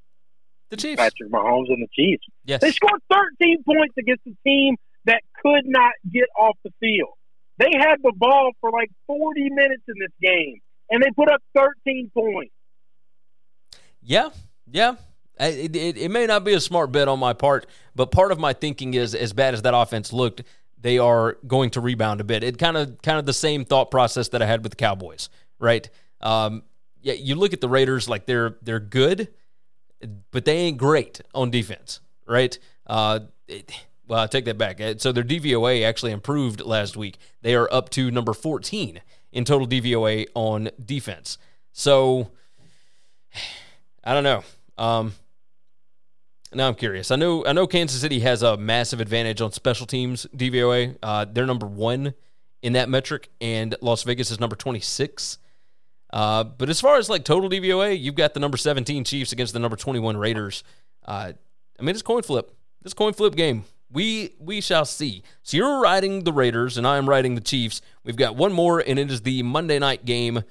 [0.71, 1.01] The Chiefs.
[1.01, 2.25] Patrick Mahomes and the Chiefs.
[2.45, 2.61] Yes.
[2.61, 4.75] They scored 13 points against a team
[5.05, 7.15] that could not get off the field.
[7.59, 11.43] They had the ball for like 40 minutes in this game, and they put up
[11.57, 12.53] 13 points.
[14.03, 14.31] Yeah,
[14.71, 14.97] yeah.
[15.39, 18.39] It, it, it, may not be a smart bet on my part, but part of
[18.39, 20.43] my thinking is as bad as that offense looked,
[20.79, 22.43] they are going to rebound a bit.
[22.43, 25.29] It kind of kind of the same thought process that I had with the Cowboys,
[25.59, 25.89] right?
[26.21, 26.63] Um,
[27.03, 29.29] yeah, you look at the Raiders like they're they're good,
[30.31, 32.59] but they ain't great on defense, right?
[32.87, 33.71] Uh, it,
[34.09, 34.81] well, I take that back.
[34.99, 37.19] So their DVOA actually improved last week.
[37.43, 39.01] They are up to number 14
[39.33, 41.39] in total DVOA on defense.
[41.73, 42.31] So
[44.05, 44.45] I don't know.
[44.79, 45.15] Um,
[46.55, 47.11] now I'm curious.
[47.11, 50.97] I know I know Kansas City has a massive advantage on special teams DVOA.
[51.03, 52.15] Uh, they're number one
[52.63, 55.39] in that metric, and Las Vegas is number 26.
[56.13, 59.53] Uh, but as far as like total DVOA, you've got the number 17 Chiefs against
[59.53, 60.63] the number 21 Raiders.
[61.05, 61.33] Uh,
[61.79, 62.57] I mean, it's coin flip.
[62.83, 63.65] This coin flip game.
[63.91, 65.23] We we shall see.
[65.43, 67.81] So you're riding the Raiders, and I am riding the Chiefs.
[68.05, 70.43] We've got one more, and it is the Monday night game.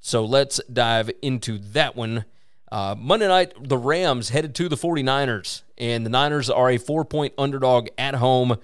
[0.00, 2.24] So let's dive into that one.
[2.70, 7.04] Uh, Monday night, the Rams headed to the 49ers, and the Niners are a four
[7.04, 8.56] point underdog at home.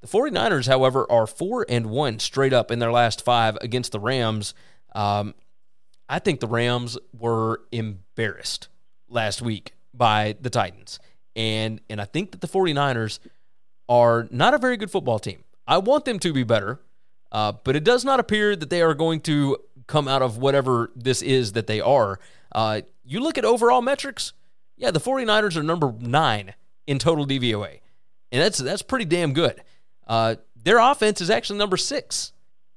[0.00, 3.98] The 49ers, however, are 4 and 1 straight up in their last five against the
[3.98, 4.54] Rams.
[4.94, 5.34] Um,
[6.08, 8.68] I think the Rams were embarrassed
[9.08, 11.00] last week by the Titans.
[11.34, 13.18] And, and I think that the 49ers
[13.88, 15.44] are not a very good football team.
[15.66, 16.80] I want them to be better,
[17.32, 20.90] uh, but it does not appear that they are going to come out of whatever
[20.94, 22.18] this is that they are.
[22.52, 24.32] Uh, you look at overall metrics,
[24.76, 26.54] yeah, the 49ers are number nine
[26.86, 27.80] in total DVOA.
[28.30, 29.62] And that's that's pretty damn good.
[30.06, 32.32] Uh, their offense is actually number six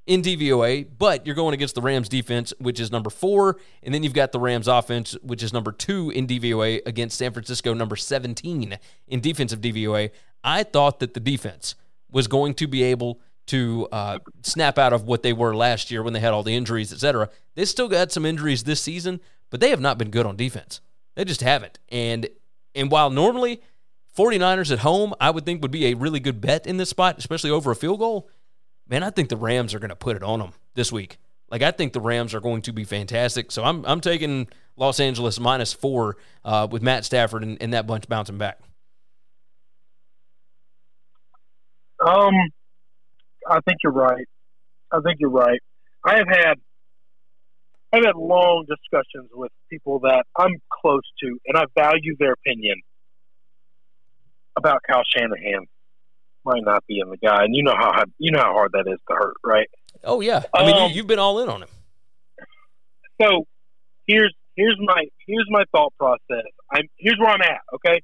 [0.07, 4.03] in DVOA, but you're going against the Rams defense, which is number four, and then
[4.03, 7.95] you've got the Rams offense, which is number two in DVOA against San Francisco, number
[7.95, 10.11] 17 in defensive DVOA.
[10.43, 11.75] I thought that the defense
[12.11, 16.03] was going to be able to uh, snap out of what they were last year
[16.03, 17.29] when they had all the injuries, etc.
[17.55, 19.19] They still got some injuries this season,
[19.49, 20.81] but they have not been good on defense.
[21.15, 21.79] They just haven't.
[21.89, 22.29] And
[22.73, 23.61] and while normally
[24.17, 27.17] 49ers at home, I would think would be a really good bet in this spot,
[27.17, 28.29] especially over a field goal,
[28.87, 31.17] man, I think the Rams are going to put it on them this week.
[31.49, 33.51] Like I think the Rams are going to be fantastic.
[33.51, 37.87] So I'm I'm taking Los Angeles minus four uh, with Matt Stafford and, and that
[37.87, 38.59] bunch bouncing back.
[42.05, 42.33] Um,
[43.47, 44.25] I think you're right.
[44.91, 45.59] I think you're right.
[46.03, 46.53] I have had
[47.93, 52.81] I've had long discussions with people that I'm close to, and I value their opinion
[54.57, 55.65] about Kyle Shanahan
[56.45, 58.85] might not be in the guy, and you know how you know how hard that
[58.87, 59.67] is to hurt, right?
[60.03, 61.69] Oh yeah, I mean um, you, have been all in on him.
[63.21, 63.45] So
[64.07, 66.45] here's here's my here's my thought process.
[66.71, 67.59] I'm here's where I'm at.
[67.75, 68.01] Okay,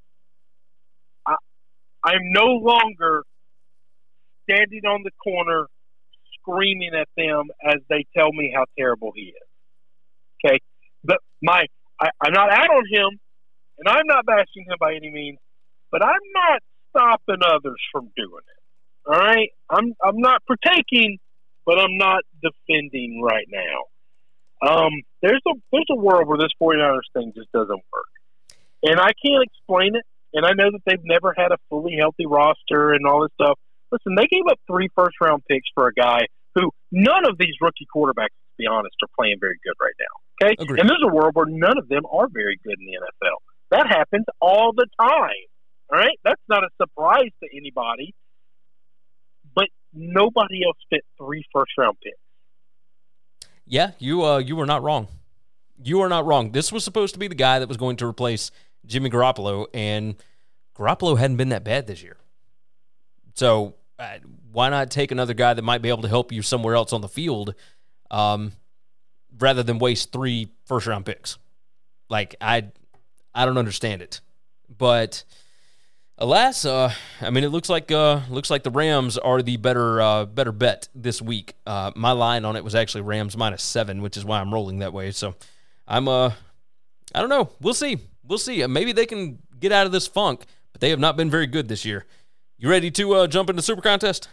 [1.26, 1.36] I
[2.04, 3.24] I'm no longer
[4.50, 5.68] standing on the corner
[6.42, 9.50] screaming at them as they tell me how terrible he is.
[10.46, 10.60] Okay,
[11.04, 11.66] but my
[12.00, 13.20] I, I'm not out on him,
[13.80, 15.40] and I'm not bashing him by any means.
[15.92, 19.12] but I'm not stopping others from doing it.
[19.12, 21.20] All right, I'm I'm not partaking,
[21.66, 24.02] but I'm not defending right now.
[24.70, 24.92] Um,
[25.22, 28.12] there's a there's a world where this 49ers thing just doesn't work,
[28.84, 30.06] and I can't explain it.
[30.34, 33.58] And I know that they've never had a fully healthy roster and all this stuff.
[33.92, 37.56] Listen, they gave up three first round picks for a guy who none of these
[37.62, 40.46] rookie quarterbacks, to be honest, are playing very good right now.
[40.48, 40.80] Okay, Agreed.
[40.80, 43.38] and there's a world where none of them are very good in the NFL.
[43.72, 45.48] That happens all the time.
[45.92, 48.14] All right, that's not a surprise to anybody.
[49.56, 52.18] But nobody else fit three first round picks.
[53.66, 55.08] Yeah, you uh you were not wrong.
[55.82, 56.52] You are not wrong.
[56.52, 58.52] This was supposed to be the guy that was going to replace
[58.86, 60.16] Jimmy Garoppolo, and
[60.76, 62.18] Garoppolo hadn't been that bad this year.
[63.38, 64.18] So uh,
[64.52, 67.02] why not take another guy that might be able to help you somewhere else on
[67.02, 67.54] the field,
[68.10, 68.52] um,
[69.38, 71.38] rather than waste three first round picks?
[72.10, 72.72] Like I,
[73.36, 74.22] I don't understand it,
[74.76, 75.24] but
[76.18, 80.02] alas, uh, I mean, it looks like uh, looks like the Rams are the better
[80.02, 81.54] uh, better bet this week.
[81.68, 84.80] Uh, my line on it was actually Rams minus seven, which is why I'm rolling
[84.80, 85.12] that way.
[85.12, 85.36] So
[85.88, 86.32] I'm uh,
[87.14, 87.52] I don't know.
[87.62, 88.00] We'll see.
[88.24, 88.64] We'll see.
[88.64, 91.46] Uh, Maybe they can get out of this funk, but they have not been very
[91.46, 92.08] good this year.
[92.60, 94.30] You ready to uh, jump into Super Contest?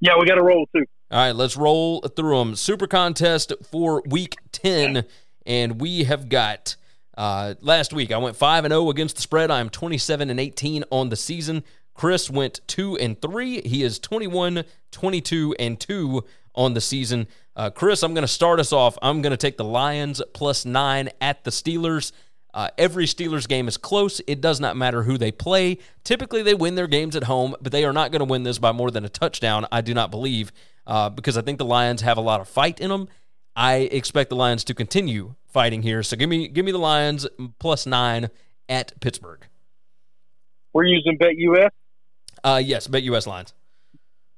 [0.00, 0.86] Yeah, we got to roll too.
[1.10, 2.56] All right, let's roll through them.
[2.56, 5.04] Super contest for week 10.
[5.44, 6.76] And we have got
[7.18, 9.50] uh, last week I went 5 and 0 against the spread.
[9.50, 11.62] I'm 27 and 18 on the season.
[11.92, 13.62] Chris went 2 and 3.
[13.62, 17.26] He is 21, 22 and 2 on the season.
[17.54, 18.96] Uh, Chris, I'm going to start us off.
[19.02, 22.12] I'm going to take the Lions plus 9 at the Steelers.
[22.52, 24.20] Uh, every Steelers game is close.
[24.26, 25.78] It does not matter who they play.
[26.04, 28.58] Typically, they win their games at home, but they are not going to win this
[28.58, 29.66] by more than a touchdown.
[29.70, 30.52] I do not believe,
[30.86, 33.08] uh, because I think the Lions have a lot of fight in them.
[33.54, 36.02] I expect the Lions to continue fighting here.
[36.02, 37.26] So give me give me the Lions
[37.58, 38.30] plus nine
[38.68, 39.46] at Pittsburgh.
[40.72, 41.68] We're using BetUS.
[42.42, 43.26] Uh, yes, bet U.S.
[43.26, 43.52] Lions.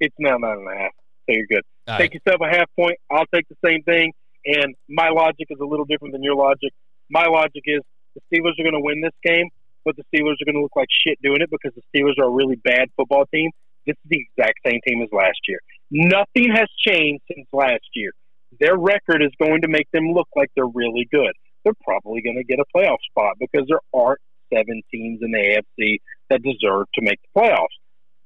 [0.00, 0.92] It's now nine and a half.
[1.26, 1.62] So you're good.
[1.86, 2.20] All take right.
[2.26, 2.98] yourself a half point.
[3.10, 4.12] I'll take the same thing.
[4.44, 6.72] And my logic is a little different than your logic.
[7.10, 7.82] My logic is
[8.14, 9.48] the Steelers are going to win this game,
[9.84, 12.28] but the Steelers are going to look like shit doing it because the Steelers are
[12.28, 13.50] a really bad football team.
[13.86, 15.58] This is the exact same team as last year.
[15.90, 18.12] Nothing has changed since last year.
[18.60, 21.32] Their record is going to make them look like they're really good.
[21.64, 24.20] They're probably going to get a playoff spot because there aren't
[24.52, 25.98] seven teams in the AFC
[26.30, 27.76] that deserve to make the playoffs.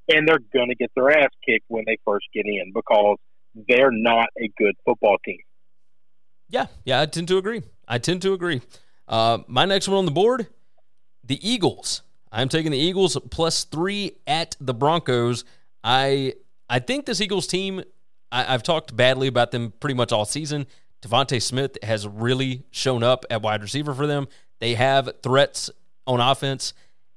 [0.09, 3.17] And they're going to get their ass kicked when they first get in because
[3.69, 5.39] they're not a good football team.
[6.49, 7.63] Yeah, yeah, I tend to agree.
[7.89, 8.63] I tend to agree.
[9.09, 10.49] Uh, my next one on the board,
[11.25, 12.03] the Eagles.
[12.33, 15.45] I'm taking the Eagles plus three at the Broncos.
[15.85, 16.35] I
[16.69, 17.83] I think this Eagles team.
[18.33, 20.67] I, I've talked badly about them pretty much all season.
[21.03, 24.27] DeVonta Smith has really shown up at wide receiver for them.
[24.59, 25.71] They have threats
[26.07, 26.73] on offense,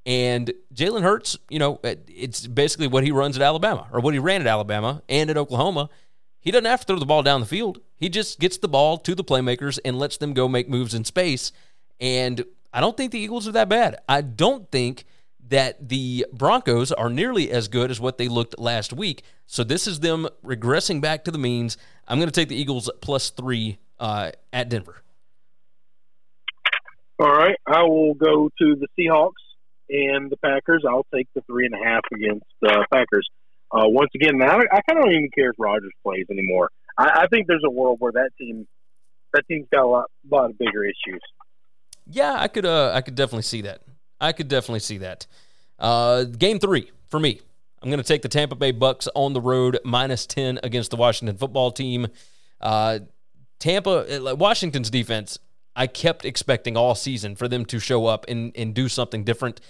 [0.06, 1.38] and Jalen Hurts.
[1.50, 5.02] You know, it's basically what he runs at Alabama or what he ran at Alabama
[5.10, 5.90] and at Oklahoma.
[6.40, 7.82] He doesn't have to throw the ball down the field.
[7.96, 11.04] He just gets the ball to the playmakers and lets them go make moves in
[11.04, 11.52] space.
[12.00, 12.44] And
[12.74, 13.98] I don't think the Eagles are that bad.
[14.08, 15.06] I don't think
[15.50, 19.24] that the Broncos are nearly as good as what they looked last week.
[19.48, 21.78] So this is them regressing back to the means.
[22.08, 25.02] I'm going to take the Eagles plus three uh, at Denver.
[27.20, 29.32] All right, I will go to the Seahawks
[29.90, 30.86] and the Packers.
[30.88, 33.28] I'll take the three and a half against the Packers.
[33.72, 36.70] Uh, once again, I, I kind of don't even care if Rodgers plays anymore.
[36.98, 38.68] I, I think there's a world where that team,
[39.34, 41.22] that team's got a lot, lot of bigger issues.
[42.10, 42.66] Yeah, I could.
[42.66, 43.82] Uh, I could definitely see that.
[44.20, 45.28] I could definitely see that.
[45.78, 47.42] Uh, game three for me.
[47.82, 50.98] I'm going to take the Tampa Bay Bucs on the road minus ten against the
[50.98, 52.08] Washington Football Team.
[52.60, 53.00] Uh,
[53.60, 55.40] Tampa, Washington's defense.
[55.76, 59.62] I kept expecting all season for them to show up and, and do something different,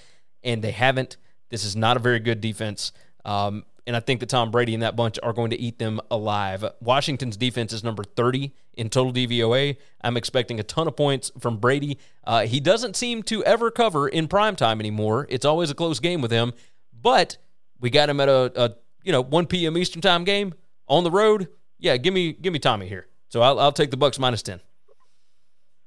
[0.44, 1.18] and they haven't.
[1.49, 2.91] This is not a very good defense.
[3.26, 5.99] Um, and I think that Tom Brady and that bunch are going to eat them
[6.11, 6.64] alive.
[6.81, 9.77] Washington's defense is number 30 in total DVOA.
[10.01, 11.97] I'm expecting a ton of points from Brady.
[12.23, 15.27] Uh, he doesn't seem to ever cover in prime time anymore.
[15.30, 16.53] It's always a close game with him,
[16.93, 17.38] but
[17.80, 19.77] we got him at a, a you know 1 p.m.
[19.77, 20.53] Eastern time game
[20.88, 21.47] on the road.
[21.77, 23.07] Yeah, give me give me Tommy here.
[23.30, 24.60] So I'll, I'll take the Bucs minus 10.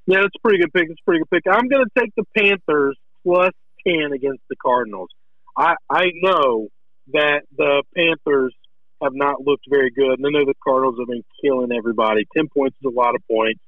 [0.06, 0.90] Yeah, that's a pretty good pick.
[0.90, 1.52] It's a pretty good pick.
[1.52, 3.52] I'm going to take the Panthers plus
[3.86, 5.10] ten against the Cardinals.
[5.56, 6.68] I I know
[7.08, 8.54] that the Panthers
[9.02, 12.26] have not looked very good, and I know the Cardinals have been killing everybody.
[12.36, 13.60] Ten points is a lot of points,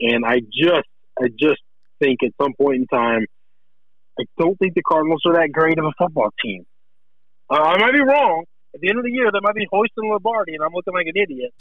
[0.00, 0.88] and I just
[1.20, 1.60] I just
[2.00, 3.26] think at some point in time,
[4.18, 6.66] I don't think the Cardinals are that great of a football team.
[7.48, 8.44] Uh, I might be wrong.
[8.74, 11.06] At the end of the year, they might be hoisting Lombardi, and I'm looking like
[11.06, 11.52] an idiot.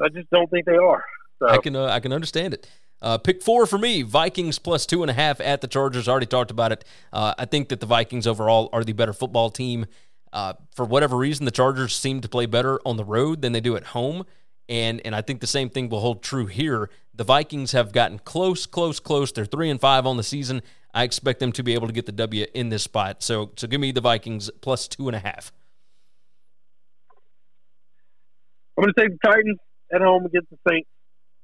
[0.00, 1.04] I just don't think they are.
[1.38, 2.68] So I can uh, I can understand it.
[3.00, 6.08] Uh, pick four for me Vikings plus two and a half at the Chargers.
[6.08, 6.84] Already talked about it.
[7.12, 9.86] Uh, I think that the Vikings overall are the better football team.
[10.32, 13.60] Uh, for whatever reason, the Chargers seem to play better on the road than they
[13.60, 14.24] do at home.
[14.68, 16.90] And, and I think the same thing will hold true here.
[17.14, 19.32] The Vikings have gotten close, close, close.
[19.32, 20.62] They're three and five on the season.
[20.92, 23.22] I expect them to be able to get the W in this spot.
[23.22, 25.52] So, so give me the Vikings plus two and a half.
[28.76, 29.58] I'm going to take the Titans
[29.92, 30.88] at home against the Saints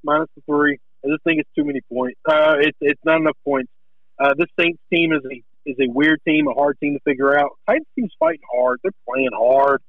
[0.05, 0.79] minus the three.
[1.05, 2.19] I just think it's too many points.
[2.29, 3.71] Uh, it's it's not enough points.
[4.19, 7.39] Uh, this Saints team is a is a weird team, a hard team to figure
[7.39, 7.51] out.
[7.67, 8.81] Titans team's fighting hard.
[8.83, 9.83] They're playing hard.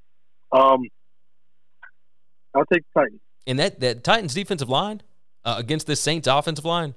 [0.52, 0.82] Um,
[2.54, 3.20] I'll take the Titans.
[3.46, 5.02] And that that Titans defensive line
[5.44, 6.94] uh, against this Saints offensive line,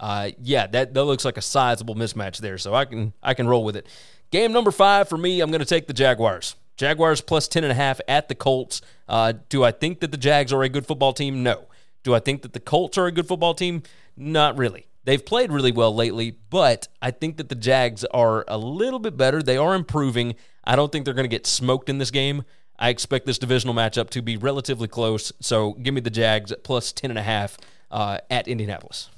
[0.00, 2.58] uh, yeah, that that looks like a sizable mismatch there.
[2.58, 3.86] So I can I can roll with it.
[4.30, 6.56] Game number five for me, I'm going to take the Jaguars.
[6.76, 8.80] Jaguars plus 10.5 at the Colts.
[9.06, 11.42] Uh, do I think that the Jags are a good football team?
[11.42, 11.66] No.
[12.02, 13.82] Do I think that the Colts are a good football team?
[14.16, 14.86] Not really.
[15.04, 19.16] They've played really well lately, but I think that the Jags are a little bit
[19.16, 19.42] better.
[19.42, 20.36] They are improving.
[20.64, 22.44] I don't think they're going to get smoked in this game.
[22.78, 25.32] I expect this divisional matchup to be relatively close.
[25.40, 27.58] So give me the Jags plus 10.5
[27.90, 29.10] uh, at Indianapolis.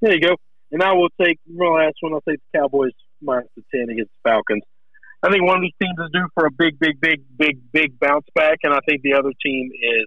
[0.00, 0.36] There you go.
[0.70, 2.12] And I will take my last one.
[2.12, 4.62] I'll take the Cowboys minus the 10 against the Falcons.
[5.22, 7.98] I think one of these teams is due for a big, big, big, big, big
[7.98, 10.06] bounce back, and I think the other team is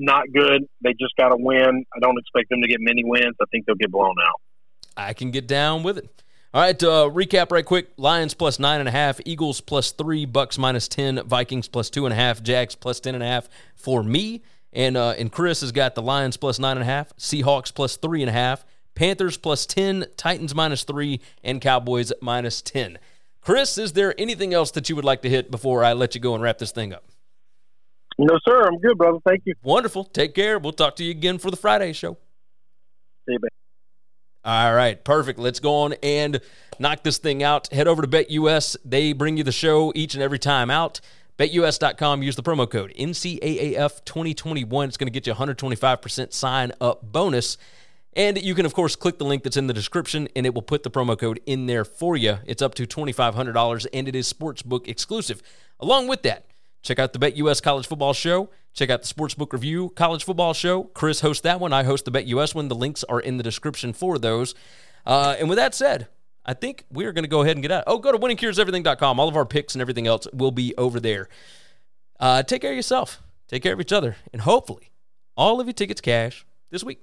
[0.00, 0.62] not good.
[0.82, 1.84] They just got to win.
[1.94, 3.36] I don't expect them to get many wins.
[3.40, 4.40] I think they'll get blown out.
[4.96, 6.22] I can get down with it.
[6.52, 10.26] All right, uh, recap right quick: Lions plus nine and a half, Eagles plus three,
[10.26, 13.48] Bucs minus ten, Vikings plus two and a half, Jags plus ten and a half
[13.76, 17.16] for me, and uh, and Chris has got the Lions plus nine and a half,
[17.16, 18.64] Seahawks plus three and a half,
[18.96, 22.98] Panthers plus ten, Titans minus three, and Cowboys minus ten.
[23.40, 26.20] Chris, is there anything else that you would like to hit before I let you
[26.20, 27.04] go and wrap this thing up?
[28.22, 28.66] No, sir.
[28.66, 29.18] I'm good, brother.
[29.26, 29.54] Thank you.
[29.62, 30.04] Wonderful.
[30.04, 30.58] Take care.
[30.58, 32.18] We'll talk to you again for the Friday show.
[33.26, 33.48] See you, man.
[34.44, 35.38] All right, perfect.
[35.38, 36.40] Let's go on and
[36.78, 37.72] knock this thing out.
[37.72, 38.76] Head over to BetUS.
[38.84, 41.00] They bring you the show each and every time out.
[41.38, 42.22] BetUS.com.
[42.22, 44.88] Use the promo code NCAAF2021.
[44.88, 47.56] It's going to get you 125% sign up bonus.
[48.12, 50.62] And you can, of course, click the link that's in the description and it will
[50.62, 52.38] put the promo code in there for you.
[52.44, 55.42] It's up to $2,500 and it is Sportsbook exclusive.
[55.78, 56.49] Along with that,
[56.82, 58.50] check out the BetUS College Football Show.
[58.72, 60.84] Check out the Sportsbook Review College Football Show.
[60.84, 61.72] Chris hosts that one.
[61.72, 62.68] I host the BetUS one.
[62.68, 64.54] The links are in the description for those.
[65.04, 66.08] Uh, and with that said,
[66.44, 67.84] I think we're going to go ahead and get out.
[67.86, 69.20] Oh, go to winningcureseverything.com.
[69.20, 71.28] All of our picks and everything else will be over there.
[72.18, 73.22] Uh, take care of yourself.
[73.48, 74.16] Take care of each other.
[74.32, 74.90] And hopefully,
[75.36, 77.02] all of your tickets cash this week.